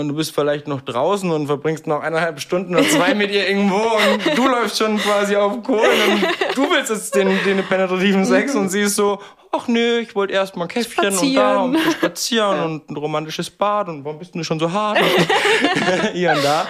[0.00, 3.48] und du bist vielleicht noch draußen und verbringst noch eineinhalb Stunden oder zwei mit ihr
[3.48, 6.22] irgendwo und du läufst schon quasi auf Kohlen und
[6.56, 9.20] du willst jetzt den, den penetrativen Sex und sie ist so,
[9.52, 12.96] ach nö, ich wollte erst mal ein Käffchen und da und so spazieren und ein
[12.96, 14.98] romantisches Bad und warum bist du schon so hart?
[16.12, 16.66] hier und da.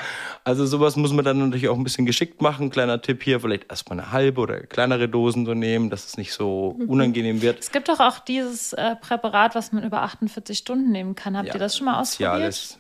[0.47, 2.69] Also sowas muss man dann natürlich auch ein bisschen geschickt machen.
[2.69, 6.35] Kleiner Tipp hier, vielleicht erstmal eine halbe oder kleinere Dosen so nehmen, dass es nicht
[6.35, 7.61] so unangenehm wird.
[7.61, 11.35] Es gibt doch auch dieses äh, Präparat, was man über 48 Stunden nehmen kann.
[11.35, 12.35] Habt ihr das schon mal ausprobiert?
[12.35, 12.79] Cialis.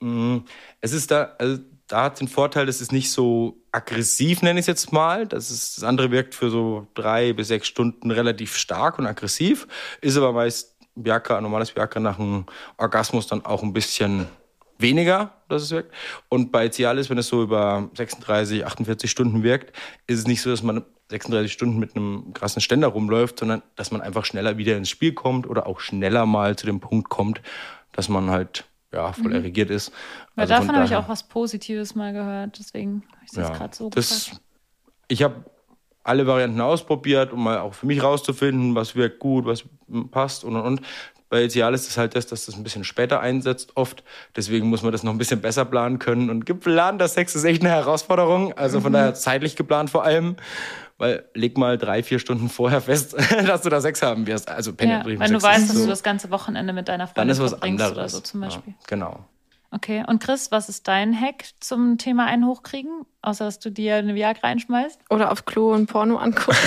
[0.00, 0.44] Mhm.
[0.80, 4.64] Es ist da, also da hat den Vorteil, das ist nicht so aggressiv, nenne ich
[4.64, 5.26] es jetzt mal.
[5.26, 9.66] Das, ist, das andere wirkt für so drei bis sechs Stunden relativ stark und aggressiv,
[10.00, 12.44] ist aber meist Viagra, normales Viagra nach einem
[12.76, 14.26] Orgasmus dann auch ein bisschen
[14.78, 15.94] weniger, dass es wirkt.
[16.28, 19.76] Und bei Cialis, wenn es so über 36, 48 Stunden wirkt,
[20.06, 23.90] ist es nicht so, dass man 36 Stunden mit einem krassen Ständer rumläuft, sondern dass
[23.90, 27.40] man einfach schneller wieder ins Spiel kommt oder auch schneller mal zu dem Punkt kommt,
[27.92, 29.92] dass man halt ja, voll erregiert ist.
[30.36, 33.48] Ja, Also davon von habe ich auch was Positives mal gehört, deswegen habe ich das
[33.48, 34.40] Ja, gerade so das,
[35.08, 35.44] ich habe
[36.04, 39.64] alle Varianten ausprobiert, um mal auch für mich rauszufinden, was wirkt gut, was
[40.10, 40.80] passt und und und.
[41.30, 44.02] Bei Cialis ist halt das, dass das ein bisschen später einsetzt oft.
[44.34, 46.30] Deswegen muss man das noch ein bisschen besser planen können.
[46.30, 48.54] Und geplanter Sex ist echt eine Herausforderung.
[48.54, 48.82] Also Mhm.
[48.84, 50.36] von daher zeitlich geplant vor allem.
[50.98, 53.14] Weil leg mal drei, vier Stunden vorher fest,
[53.46, 54.48] dass du da Sex haben wirst.
[54.48, 57.14] Also Ja, penetrativen wenn du weißt, dass so, du das ganze Wochenende mit deiner dann
[57.14, 57.98] Freundin ist was verbringst anderes.
[57.98, 58.74] oder so zum Beispiel.
[58.78, 59.24] Ja, genau.
[59.70, 63.04] Okay, und Chris, was ist dein Hack zum Thema einen hochkriegen?
[63.20, 64.98] Außer, dass du dir eine Viagra reinschmeißt?
[65.10, 66.56] Oder auf Klo und Porno angucken.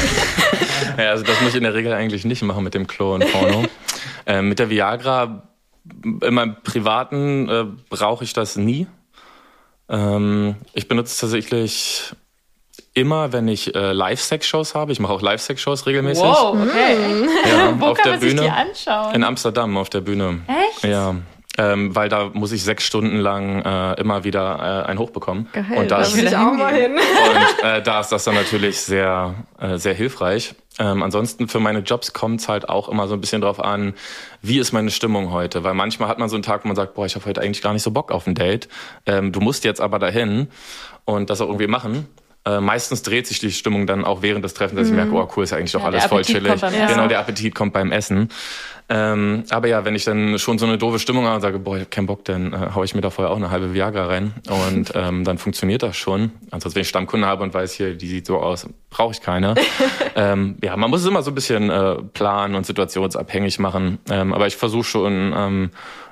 [0.98, 3.32] Ja, also das muss ich in der Regel eigentlich nicht machen mit dem Klo und
[3.32, 3.66] Porno.
[4.26, 5.44] ähm, mit der Viagra,
[5.86, 8.88] in meinem Privaten äh, brauche ich das nie.
[9.90, 12.14] Ähm, ich benutze tatsächlich
[12.94, 14.92] immer, wenn ich äh, Live-Sex-Shows habe.
[14.92, 16.24] Ich mache auch Live-Sex-Shows regelmäßig.
[16.24, 16.98] okay.
[17.50, 18.54] Ja, Wo auf kann der man sich die Bühne.
[18.54, 19.16] anschauen?
[19.16, 20.42] In Amsterdam auf der Bühne.
[20.48, 20.84] Echt?
[20.84, 21.16] Ja.
[21.58, 25.50] Ähm, weil da muss ich sechs Stunden lang äh, immer wieder äh, ein Hoch bekommen.
[25.52, 26.94] Geil, und da da ist, will ich auch mal hin.
[26.96, 30.56] und äh, da ist das dann natürlich sehr, äh, sehr hilfreich.
[30.80, 33.94] Ähm, ansonsten für meine Jobs kommt es halt auch immer so ein bisschen drauf an,
[34.42, 35.66] wie ist meine Stimmung heute.
[35.66, 37.62] Weil manchmal hat man so einen Tag, wo man sagt, boah, ich habe heute eigentlich
[37.62, 38.70] gar nicht so Bock auf ein Date.
[39.06, 40.48] Ähm, du musst jetzt aber dahin
[41.04, 42.08] und das auch irgendwie machen.
[42.44, 45.28] Äh, meistens dreht sich die Stimmung dann auch während des Treffens, dass ich merke, oh
[45.36, 46.60] cool, ist eigentlich doch Ja, alles voll chillig.
[46.60, 48.30] Genau, der Appetit kommt beim Essen.
[48.90, 51.78] Ähm, aber ja, wenn ich dann schon so eine doofe Stimmung habe und sage, boah,
[51.78, 54.08] ich hab keinen Bock, dann äh, hau ich mir da vorher auch eine halbe Viagra
[54.08, 54.34] rein.
[54.50, 56.32] Und ähm, dann funktioniert das schon.
[56.50, 59.56] Ansonsten, wenn ich Stammkunde habe und weiß, hier, die sieht so aus, brauche ich keine.
[60.16, 64.00] ähm, ja, man muss es immer so ein bisschen äh, planen und situationsabhängig machen.
[64.10, 65.70] Ähm, aber ich versuche schon, ähm,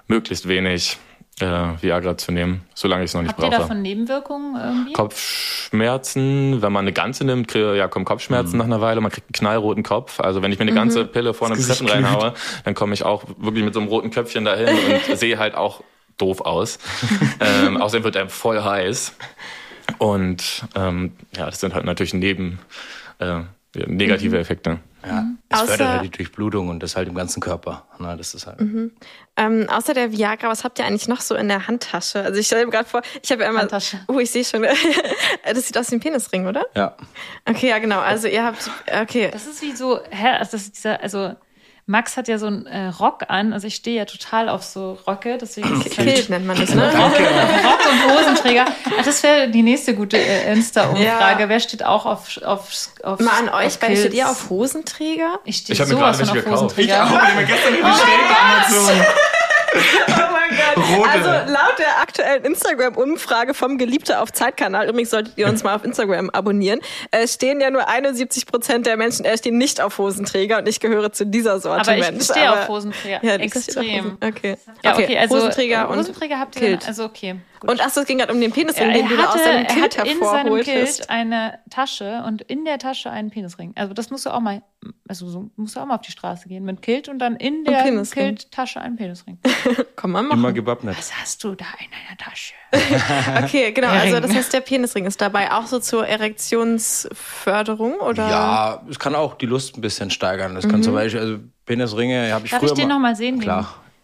[0.08, 0.98] möglichst wenig
[1.40, 3.62] äh, Viagra zu nehmen, solange ich es noch nicht Habt ihr brauche.
[3.62, 4.94] davon Nebenwirkungen irgendwie?
[4.94, 9.28] Kopfschmerzen, wenn man eine ganze nimmt, krieg, ja, kommen Kopfschmerzen nach einer Weile, man kriegt
[9.28, 10.20] einen knallroten Kopf.
[10.20, 12.34] Also wenn ich mir eine ganze Pille vor einem Gesicht Treffen reinhaue,
[12.64, 15.82] dann komme ich auch wirklich mit so einem roten Köpfchen dahin und sehe halt auch
[16.18, 16.80] doof aus.
[17.40, 19.16] ähm, außerdem wird einem voll heiß.
[19.98, 22.60] Und ähm, ja, das sind halt natürlich neben
[23.20, 23.42] äh,
[23.88, 24.80] negative Effekte.
[25.06, 25.26] Ja.
[25.50, 27.86] Es Außer- fördert halt die Durchblutung und das halt im ganzen Körper.
[28.00, 28.60] Na, das ist halt.
[29.38, 32.22] Ähm, außer der Viagra, was habt ihr eigentlich noch so in der Handtasche?
[32.22, 34.00] Also ich stelle mir gerade vor, ich habe ja immer, Handtasche.
[34.08, 34.64] oh, ich sehe schon,
[35.46, 36.66] das sieht aus wie ein Penisring, oder?
[36.76, 36.96] Ja.
[37.48, 38.00] Okay, ja genau.
[38.00, 38.70] Also ihr habt,
[39.02, 41.34] okay, Das ist wie so, hä, also das ist dieser, also
[41.90, 45.00] Max hat ja so einen äh, Rock an, also ich stehe ja total auf so
[45.08, 46.84] Röcke, deswegen ist es halt Kilt nennt man das, ne?
[46.84, 47.14] Rock,
[47.64, 48.66] Rock und Hosenträger.
[49.00, 51.44] Ach, das wäre die nächste gute äh, Insta-Umfrage.
[51.44, 51.50] Ja.
[51.50, 52.70] Wer steht auch auf, auf,
[53.02, 55.40] auf Mal an euch, auf beide steht ihr auf Hosenträger?
[55.46, 56.78] Ich stehe Ich habe mir sowas gerade von auf gekauft.
[56.78, 57.04] Ich Hosenträger.
[57.06, 57.84] auch, die mir gestern in die
[58.36, 59.06] Amazon.
[60.10, 61.10] Oh mein Rote.
[61.10, 65.84] Also laut der aktuellen Instagram-Umfrage vom Geliebte auf Zeitkanal, übrigens solltet ihr uns mal auf
[65.84, 66.80] Instagram abonnieren,
[67.12, 70.80] äh, stehen ja nur 71 Prozent der Menschen, äh, stehen nicht auf Hosenträger und ich
[70.80, 72.26] gehöre zu dieser Sorte Aber ich Mensch.
[72.26, 73.20] stehe Aber- auf Hosenträger.
[73.24, 74.06] Ja, du Extrem.
[74.06, 74.58] Hosen- Okay.
[74.84, 76.82] Ja, okay, okay, also Hosenträger und Hosenträger habt ihr Kilt.
[76.84, 77.36] dann, also okay.
[77.60, 77.70] Gut.
[77.72, 79.44] Und ach so, es ging gerade um den Penisring, er, den du da aus hatte,
[79.44, 80.98] deinem er Kilt hat in seinem hervorholtest.
[81.00, 83.74] Kilt eine Tasche und in der Tasche einen Penisring.
[83.76, 84.62] Also das musst du auch mal,
[85.10, 87.66] also so musst du auch mal auf die Straße gehen mit Kilt und dann in
[87.66, 88.36] der Penisring.
[88.36, 89.38] Kilt-Tasche einen Penisring.
[89.98, 90.54] Komm mal Immer machen.
[90.56, 90.98] gewappnet.
[90.98, 92.54] Was hast du da in deiner Tasche?
[93.44, 93.90] Okay, genau.
[93.90, 94.22] Also Ring.
[94.24, 98.30] das heißt, der Penisring ist dabei auch so zur Erektionsförderung, oder?
[98.30, 100.56] Ja, es kann auch die Lust ein bisschen steigern.
[100.56, 103.16] Das kann zum Beispiel, also Penisringe habe ich Darf früher ich den mal- noch mal
[103.16, 103.40] sehen?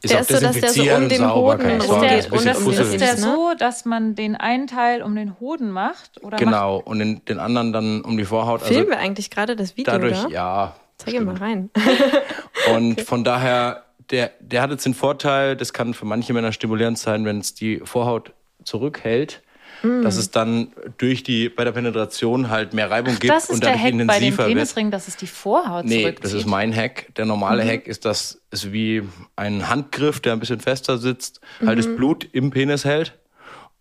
[0.05, 0.23] Klar.
[0.25, 3.01] Der ist so, dass der so um den Hoden Ist ist bisschen und fusselig, ist
[3.01, 6.23] der so, dass man den einen Teil um den Hoden macht?
[6.23, 8.61] Oder Genau, und den, den anderen dann um die Vorhaut.
[8.61, 10.29] Filmen Also wir eigentlich gerade das Video, dadurch, da?
[10.29, 10.75] ja.
[10.97, 11.69] Zeig ihn mal rein.
[12.73, 16.97] Und von daher, der, der hat jetzt den Vorteil, das kann für manche Männer stimulierend
[16.97, 18.31] sein, wenn es die Vorhaut
[18.63, 19.41] zurückhält,
[19.83, 20.01] Mm.
[20.03, 20.67] dass es dann
[20.97, 23.99] durch die, bei der Penetration halt mehr Reibung Macht, gibt und dadurch Hack bei dem
[24.01, 24.47] intensiver wird.
[24.55, 26.23] Penisring, dass es die Vorhaut Nee, zurückzieht.
[26.23, 27.07] das ist mein Hack.
[27.17, 27.69] Der normale Mhm.
[27.69, 29.03] Hack ist, dass es wie
[29.35, 31.81] ein Handgriff, der ein bisschen fester sitzt, halt Mhm.
[31.83, 33.17] das Blut im Penis hält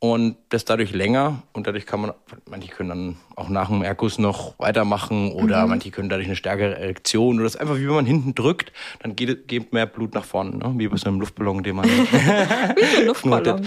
[0.01, 2.12] und das dadurch länger und dadurch kann man,
[2.51, 5.70] manche können dann auch nach dem Erguss noch weitermachen oder Mhm.
[5.70, 8.72] manche können dadurch eine stärkere Erektion oder das ist einfach wie wenn man hinten drückt,
[9.01, 10.74] dann geht, geht mehr Blut nach vorne, ne?
[10.76, 11.88] wie bei so einem Luftballon, den man
[13.07, 13.66] Luftballon.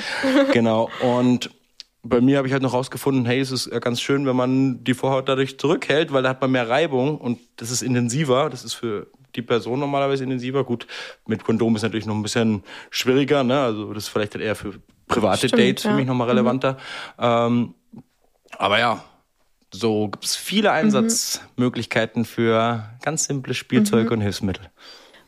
[0.53, 0.89] genau.
[1.01, 1.49] Und
[2.10, 4.84] bei mir habe ich halt noch rausgefunden, hey, es ist ja ganz schön, wenn man
[4.84, 8.49] die Vorhaut dadurch zurückhält, weil da hat man mehr Reibung und das ist intensiver.
[8.49, 10.64] Das ist für die Person normalerweise intensiver.
[10.64, 10.88] Gut,
[11.28, 13.60] mit Kondom ist natürlich noch ein bisschen schwieriger, ne?
[13.60, 14.74] Also das ist vielleicht dann eher für
[15.08, 15.95] private Stimmt, Dates für ja.
[15.95, 16.78] mich nochmal relevanter.
[17.20, 17.74] Ähm,
[18.58, 19.03] aber ja,
[19.72, 24.70] so gibt es viele Einsatzmöglichkeiten für ganz simple Spielzeuge und Hilfsmittel.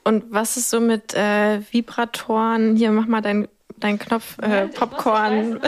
[0.03, 2.75] Und was ist so mit äh, Vibratoren?
[2.75, 3.47] Hier, mach mal deinen
[3.79, 5.59] dein Knopf äh, Popcorn.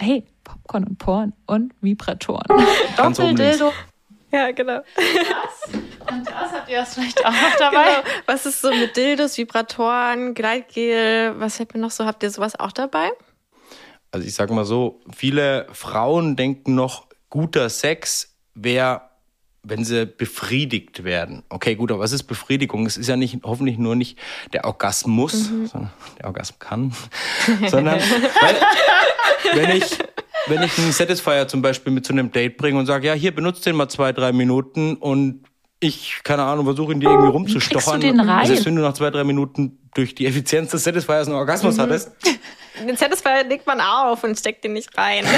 [0.00, 2.46] Hey, Popcorn und Porn und Vibratoren.
[2.96, 3.58] Ganz oben links.
[3.58, 3.72] Doppeldildo.
[4.32, 4.78] ja, genau.
[6.10, 7.84] Und das habt ihr das vielleicht auch noch dabei?
[7.84, 8.16] Genau.
[8.26, 11.34] Was ist so mit Dildos, Vibratoren, Gleitgel?
[11.38, 12.06] Was fällt mir noch so?
[12.06, 13.10] Habt ihr sowas auch dabei?
[14.10, 19.02] Also ich sag mal so, viele Frauen denken noch, guter Sex wäre,
[19.62, 21.42] wenn sie befriedigt werden.
[21.48, 22.86] Okay, gut, aber was ist Befriedigung?
[22.86, 24.18] Es ist ja nicht, hoffentlich nur nicht
[24.52, 26.92] der Orgasmus, sondern der Orgasmus kann,
[27.68, 28.56] sondern weil,
[29.54, 29.98] wenn ich,
[30.46, 33.34] wenn ich einen Satisfier zum Beispiel mit zu einem Date bringe und sage, ja, hier
[33.34, 35.44] benutzt den mal zwei, drei Minuten und
[35.80, 38.00] ich, keine Ahnung, versuche ihn dir irgendwie rumzustochern.
[38.00, 38.46] den rein?
[38.46, 42.12] Selbst wenn du nach zwei, drei Minuten durch die Effizienz des Satisfiers einen Orgasmus hattest,
[42.86, 45.24] Den Satisfier legt man auf und steckt den nicht rein.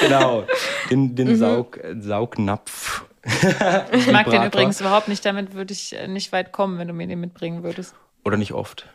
[0.00, 0.44] Genau,
[0.90, 3.04] den, den Saug, Saugnapf.
[3.92, 5.24] Ich mag den übrigens überhaupt nicht.
[5.24, 7.94] Damit würde ich äh, nicht weit kommen, wenn du mir den mitbringen würdest.
[8.24, 8.88] Oder nicht oft.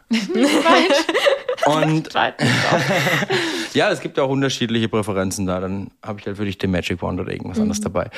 [1.66, 3.74] Und Zweitens auch.
[3.74, 5.62] ja, es gibt auch unterschiedliche Präferenzen da.
[5.62, 8.10] Dann habe ich halt für dich den Magic Wand oder irgendwas anderes dabei.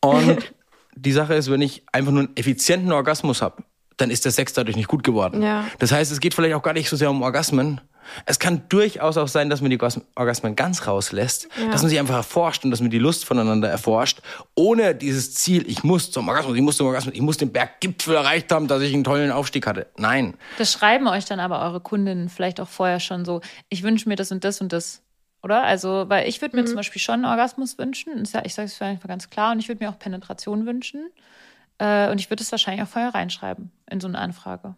[0.00, 0.54] Und
[0.94, 3.62] die Sache ist, wenn ich einfach nur einen effizienten Orgasmus habe,
[3.96, 5.42] dann ist der Sex dadurch nicht gut geworden.
[5.42, 5.66] Ja.
[5.78, 7.80] Das heißt, es geht vielleicht auch gar nicht so sehr um Orgasmen.
[8.26, 12.00] Es kann durchaus auch sein, dass man die Orgas- Orgasmen ganz rauslässt, dass man sich
[12.00, 14.22] einfach erforscht und dass man die Lust voneinander erforscht,
[14.56, 18.16] ohne dieses Ziel, ich muss zum Orgasmus, ich muss zum Orgasmus, ich muss den Berggipfel
[18.16, 19.86] erreicht haben, dass ich einen tollen Aufstieg hatte.
[19.96, 20.34] Nein.
[20.58, 24.16] Das schreiben euch dann aber eure Kundinnen vielleicht auch vorher schon so, ich wünsche mir
[24.16, 25.02] das und das und das.
[25.42, 25.62] Oder?
[25.64, 28.12] Also, weil ich würde mir zum Beispiel schon einen Orgasmus wünschen.
[28.18, 29.52] Ist ja- Ich sage es einfach ganz klar.
[29.52, 31.10] Und ich würde mir auch Penetration wünschen.
[31.78, 34.76] Äh, Und ich würde es wahrscheinlich auch vorher reinschreiben in so eine Anfrage.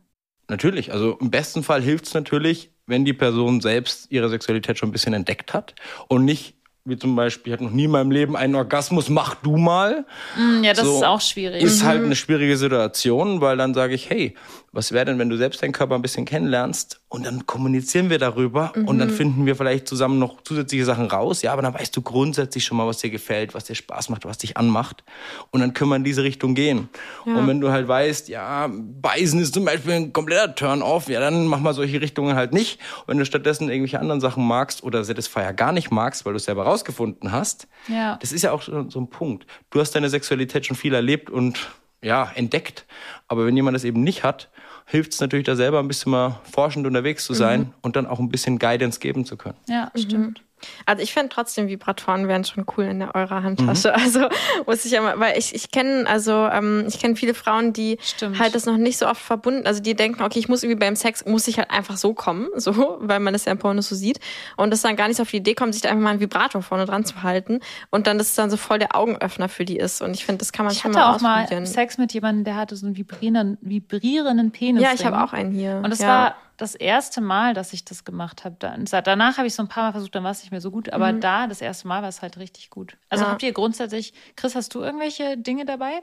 [0.48, 4.90] Natürlich, also im besten Fall hilft es natürlich, wenn die Person selbst ihre Sexualität schon
[4.90, 5.74] ein bisschen entdeckt hat
[6.08, 6.54] und nicht,
[6.84, 10.04] wie zum Beispiel, ich hatte noch nie in meinem Leben einen Orgasmus, mach du mal.
[10.34, 11.62] Hm, Ja, das So ist auch schwierig.
[11.62, 14.34] Ist halt eine schwierige Situation, weil dann sage ich, hey,
[14.74, 18.18] was wäre denn, wenn du selbst deinen Körper ein bisschen kennenlernst und dann kommunizieren wir
[18.18, 21.42] darüber und dann finden wir vielleicht zusammen noch zusätzliche Sachen raus.
[21.42, 24.24] Ja, aber dann weißt du grundsätzlich schon mal, was dir gefällt, was dir Spaß macht,
[24.24, 25.04] was dich anmacht.
[25.50, 26.88] Und dann können wir in diese Richtung gehen.
[27.24, 31.46] Und wenn du halt weißt, ja, Beißen ist zum Beispiel ein kompletter Turn-off, ja, dann
[31.46, 32.80] mach mal solche Richtungen halt nicht.
[33.02, 36.38] Und wenn du stattdessen irgendwelche anderen Sachen magst oder Satisfier gar nicht magst, weil du
[36.38, 38.16] es selber rausgefunden hast, Ja.
[38.20, 39.46] das ist ja auch so so ein Punkt.
[39.70, 41.58] Du hast deine Sexualität schon viel erlebt und
[42.02, 42.86] ja, entdeckt.
[43.28, 44.50] Aber wenn jemand das eben nicht hat,
[44.86, 48.18] hilft es natürlich da selber ein bisschen mal forschend unterwegs zu sein und dann auch
[48.20, 49.56] ein bisschen Guidance geben zu können.
[49.68, 50.43] Ja, stimmt.
[50.86, 53.94] Also ich fände trotzdem Vibratoren wären schon cool in der eurer Handtasche.
[54.04, 54.28] Also
[54.66, 57.96] muss ich ja mal, weil ich, ich kenne also ähm, ich kenne viele Frauen, die
[58.02, 58.38] Stimmt.
[58.38, 60.96] halt das noch nicht so oft verbunden, also die denken, okay, ich muss irgendwie beim
[60.96, 63.94] Sex muss ich halt einfach so kommen, so, weil man das ja im Porno so
[63.94, 64.20] sieht
[64.56, 66.20] und das dann gar nicht so auf die Idee kommt, sich da einfach mal einen
[66.20, 67.60] Vibrator vorne dran zu halten
[67.90, 70.52] und dann das dann so voll der Augenöffner für die ist und ich finde, das
[70.52, 71.66] kann man Ich schon hatte mal auch mal ausprobieren.
[71.66, 74.82] Sex mit jemandem, der hatte so einen vibrierenden, vibrierenden Penis.
[74.82, 75.80] ja, ich habe auch einen hier.
[75.82, 76.08] Und das ja.
[76.08, 78.56] war das erste Mal, dass ich das gemacht habe.
[78.58, 80.70] Dann- Danach habe ich so ein paar Mal versucht, dann war es nicht mehr so
[80.70, 80.92] gut.
[80.92, 82.96] Aber da, das erste Mal, war es halt richtig gut.
[83.08, 83.30] Also Ja.
[83.30, 86.02] habt ihr grundsätzlich, Chris, hast du irgendwelche Dinge dabei?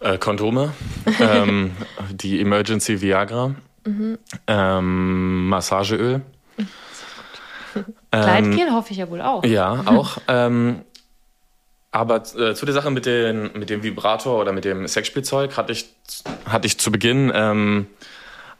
[0.00, 0.72] Äh, Kondome,
[1.20, 1.76] ähm,
[2.12, 3.54] die Emergency Viagra,
[4.46, 6.22] ähm, Massageöl.
[8.10, 9.44] Ähm, Gleitgel hoffe ich ja wohl auch.
[9.44, 10.16] Ja, auch.
[10.26, 10.82] ähm,
[11.92, 15.72] aber äh, zu der Sache mit, den, mit dem Vibrator oder mit dem Sexspielzeug hatte
[15.72, 15.94] ich,
[16.46, 17.86] hatte ich zu Beginn ähm,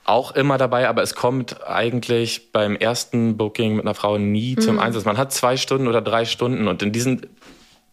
[0.08, 4.78] auch immer dabei, aber es kommt eigentlich beim ersten Booking mit einer Frau nie zum
[4.78, 5.04] Einsatz.
[5.04, 7.26] Man hat zwei Stunden oder drei Stunden und in diesen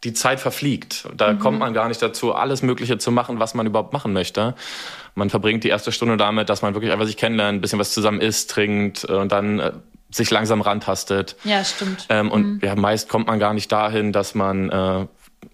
[0.04, 1.08] die Zeit verfliegt.
[1.18, 4.54] Da kommt man gar nicht dazu, alles Mögliche zu machen, was man überhaupt machen möchte.
[5.16, 7.92] Man verbringt die erste Stunde damit, dass man wirklich einfach sich kennenlernt, ein bisschen was
[7.92, 9.72] zusammen isst, trinkt äh, und dann äh,
[10.12, 11.36] sich langsam rantastet.
[11.44, 12.06] Ja, stimmt.
[12.10, 15.08] Ähm, und ja, meist kommt man gar nicht dahin, dass man, äh,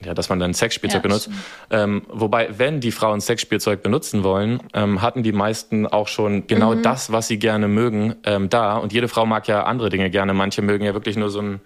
[0.04, 1.30] ja, dass man dann Sexspielzeug Ja, benutzt.
[1.70, 6.76] Ähm, wobei, wenn die Frauen Sexspielzeug benutzen wollen, ähm, hatten die meisten auch schon genau
[6.76, 8.78] das, was sie gerne mögen, ähm, da.
[8.78, 10.34] Und jede Frau mag ja andere Dinge gerne.
[10.34, 11.62] Manche mögen ja wirklich nur so ein,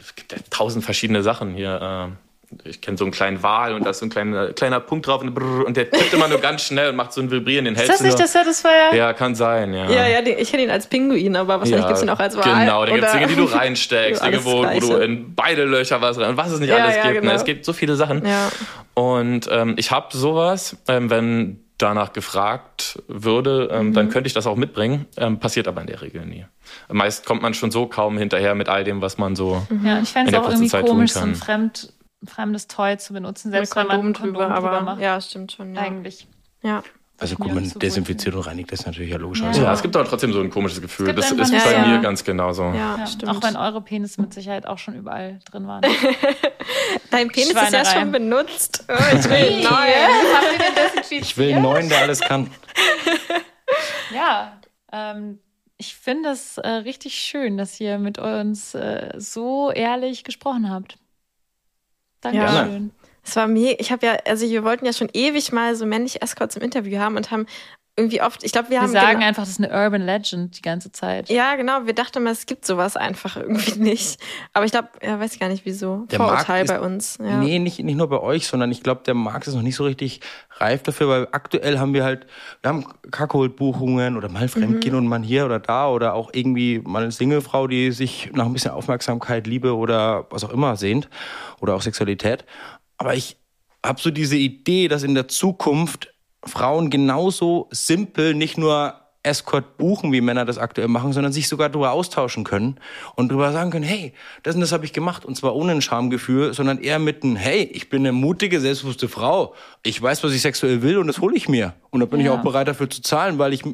[0.00, 2.10] es gibt ja tausend verschiedene Sachen hier.
[2.12, 2.25] Äh,
[2.64, 5.20] ich kenne so einen kleinen Wal und da ist so ein kleiner, kleiner Punkt drauf
[5.22, 7.74] und, brrr, und der tippt immer nur ganz schnell und macht so ein Vibrieren, den
[7.74, 8.94] ist hältst das nicht das Satisfier?
[8.94, 9.90] Ja, kann sein, ja.
[9.90, 12.44] ja, ja, ich kenne ihn als Pinguin, aber wahrscheinlich gibt's ihn auch als Wal.
[12.44, 16.00] Genau, da gibt's oder- Dinge, die du reinsteckst, Dinge, wo, wo du in beide Löcher
[16.00, 17.14] was rein, was es nicht Ja, alles ja, gibt.
[17.20, 17.32] genau.
[17.32, 17.36] Ne?
[17.36, 18.24] Es gibt so viele Sachen.
[18.26, 18.50] Ja.
[18.94, 23.92] Und ähm, ich habe sowas, ähm, wenn danach gefragt würde, ähm, Mhm.
[23.92, 25.04] dann könnte ich das auch mitbringen.
[25.18, 26.46] Ähm, passiert aber in der Regel nie.
[26.90, 29.66] Meist kommt man schon so kaum hinterher mit all dem, was man so.
[29.84, 31.34] Ja, ich fände in es der auch kurzen irgendwie Zeit tun komisch, so ein kann.
[31.34, 31.92] fremd,
[32.24, 35.00] fremdes Toy zu benutzen, selbst wenn man Kondom ein Kondom drüber, drüber aber macht.
[35.00, 35.74] ja, stimmt schon.
[35.74, 35.82] Ja.
[35.82, 36.26] Eigentlich.
[36.62, 36.82] Ja.
[37.18, 39.40] Also gut, man desinfiziert und reinigt das natürlich ja logisch.
[39.40, 39.48] Ja.
[39.48, 41.14] Also, Ja, es gibt aber trotzdem so ein komisches Gefühl.
[41.14, 42.64] Das ist bei Ja, mir ganz genauso.
[42.64, 43.32] Ja, Ja, stimmt.
[43.34, 45.80] auch wenn eure Penisse mit Sicherheit auch schon überall drin waren.
[47.10, 48.84] Dein Penis ist ja schon benutzt.
[48.88, 50.10] Oh, ich will einen neuen.
[51.10, 52.50] ich will einen neuen, der alles kann.
[54.14, 54.60] Ja,
[54.92, 55.40] ähm,
[55.78, 60.96] ich finde es äh, richtig schön, dass ihr mit uns äh, so ehrlich gesprochen habt.
[62.20, 62.92] Dankeschön.
[63.22, 63.76] Es war mega.
[63.78, 66.98] Ich habe ja, also wir wollten ja schon ewig mal so männliche Escorts im Interview
[66.98, 67.46] haben und haben
[67.98, 70.58] irgendwie oft, ich glaube, wir Wir haben sagen genau- einfach, das ist eine Urban Legend
[70.58, 71.30] die ganze Zeit.
[71.30, 71.86] Ja, genau.
[71.86, 74.20] Wir dachten mal, es gibt sowas einfach irgendwie nicht.
[74.52, 76.04] Aber ich glaube, ja, weiß ich gar nicht wieso.
[76.10, 77.18] Der Vorurteil Markt ist- bei uns.
[77.22, 77.38] Ja.
[77.38, 79.84] Nee, nicht, nicht nur bei euch, sondern ich glaube, der Markt ist noch nicht so
[79.84, 80.20] richtig
[80.58, 82.26] reif dafür, weil aktuell haben wir halt,
[82.62, 84.98] wir haben Kackholbuchungen oder mal Fremdgehen Mhm.
[85.00, 88.52] und mal hier oder da oder auch irgendwie mal eine Singlefrau, die sich nach ein
[88.52, 91.08] bisschen Aufmerksamkeit, Liebe oder was auch immer sehnt
[91.60, 92.44] oder auch Sexualität.
[92.98, 93.36] Aber ich
[93.84, 96.12] habe so diese Idee, dass in der Zukunft
[96.46, 101.68] Frauen genauso simpel nicht nur Escort buchen, wie Männer das aktuell machen, sondern sich sogar
[101.68, 102.78] darüber austauschen können
[103.16, 104.12] und darüber sagen können, hey,
[104.44, 107.34] das und das habe ich gemacht und zwar ohne ein Schamgefühl, sondern eher mit einem,
[107.34, 111.20] hey, ich bin eine mutige, selbstbewusste Frau, ich weiß, was ich sexuell will und das
[111.20, 112.34] hole ich mir und da bin ich Ja.
[112.34, 113.64] auch bereit dafür zu zahlen, weil ich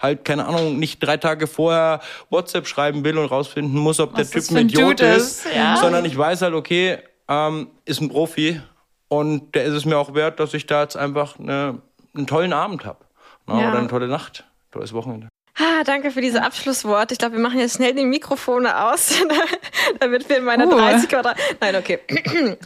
[0.00, 4.30] halt, keine Ahnung, nicht drei Tage vorher WhatsApp schreiben will und rausfinden muss, ob Was
[4.30, 5.76] der Typ ein Idiot ist, ja.
[5.76, 8.60] sondern ich weiß halt, okay, ähm, ist ein Profi
[9.08, 11.82] und der ist es mir auch wert, dass ich da jetzt einfach eine,
[12.14, 13.04] einen tollen Abend habe
[13.48, 13.54] Ja.
[13.70, 15.28] oder eine tolle Nacht, tolles Wochenende.
[15.58, 17.12] Ah, danke für diese Abschlussworte.
[17.12, 19.12] Ich glaube, wir machen jetzt schnell die Mikrofone aus,
[20.00, 20.70] damit wir in meiner Uh.
[20.70, 21.98] 30 oder Nein, okay.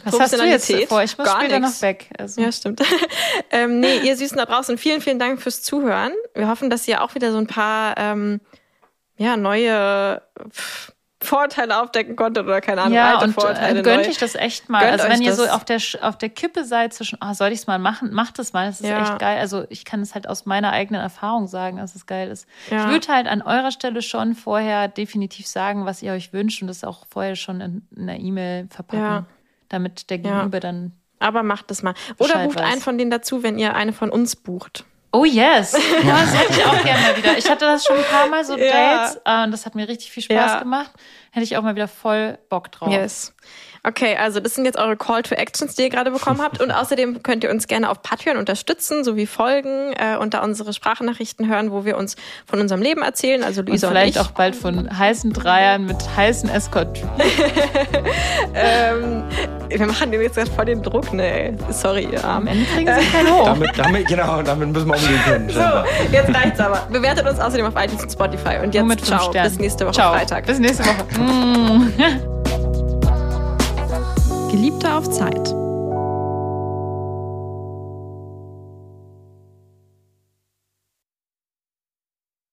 [0.05, 1.03] Was hast du jetzt vor?
[1.03, 1.73] Ich muss Gar später nix.
[1.73, 2.09] noch weg.
[2.17, 2.39] Also.
[2.41, 2.81] Ja, stimmt.
[3.51, 6.13] ähm, nee, ihr Süßen da draußen, vielen, vielen Dank fürs Zuhören.
[6.35, 8.39] Wir hoffen, dass ihr auch wieder so ein paar ähm,
[9.17, 10.21] ja, neue
[10.51, 13.79] pff, Vorteile aufdecken konntet oder keine Ahnung, Ja, und Vorteile.
[13.79, 14.81] äh, gönnt euch das echt mal.
[14.81, 15.53] Gönnt also wenn ihr so das.
[15.53, 18.51] auf der, auf der Kippe seid zwischen, ah, soll ich es mal machen, macht es
[18.53, 18.67] mal.
[18.67, 19.01] Das ist Ja.
[19.01, 19.39] echt geil.
[19.39, 22.47] Also ich kann es halt aus meiner eigenen Erfahrung sagen, dass es geil ist.
[22.69, 22.83] Ja.
[22.85, 26.67] Ich würde halt an eurer Stelle schon vorher definitiv sagen, was ihr euch wünscht und
[26.67, 29.25] das auch vorher schon in, in einer E-Mail verpacken, Ja.
[29.69, 30.17] damit der.
[30.19, 31.93] Gegenüber dann Aber macht es mal.
[32.17, 32.71] Oder Bescheid bucht weiß.
[32.73, 34.83] einen von denen dazu, wenn ihr eine von uns bucht.
[35.17, 35.71] Oh yes,
[36.03, 36.11] ja.
[36.11, 37.37] das hätte ich auch gerne mal wieder.
[37.37, 38.71] Ich hatte das schon ein paar Mal so Ja.
[39.05, 40.59] Dates äh, und das hat mir richtig viel Spaß Ja.
[40.59, 40.91] gemacht.
[41.31, 42.89] Hätte ich auch mal wieder voll Bock drauf.
[42.91, 43.33] Yes.
[43.87, 46.61] Okay, also das sind jetzt eure Call to Actions, die ihr gerade bekommen habt.
[46.61, 50.73] Und außerdem könnt ihr uns gerne auf Patreon unterstützen, sowie folgen äh, und da unsere
[50.73, 52.15] Sprachnachrichten hören, wo wir uns
[52.47, 53.43] von unserem Leben erzählen.
[53.43, 54.21] Also Und Luisa und, vielleicht ich.
[54.21, 56.85] auch bald von heißen Dreiern mit heißen escort
[58.53, 59.23] Ähm,
[59.69, 61.57] wir machen dem jetzt gerade voll den Druck, ne?
[61.69, 62.47] Sorry, ihr Am Armen.
[62.47, 63.45] Ende kriegen sie kein Hoch.
[63.45, 65.49] Damit, damit, genau, damit müssen wir umgehen können.
[65.49, 65.59] So,
[66.11, 66.87] jetzt reicht's aber.
[66.89, 68.57] Bewertet uns außerdem auf iTunes und Spotify.
[68.63, 69.31] Und jetzt Nur mit ciao.
[69.31, 70.13] Bis nächste Woche Ciao.
[70.13, 70.45] Freitag.
[70.45, 72.25] Bis nächste Woche.
[74.55, 75.64] Geliebte auf Zeit.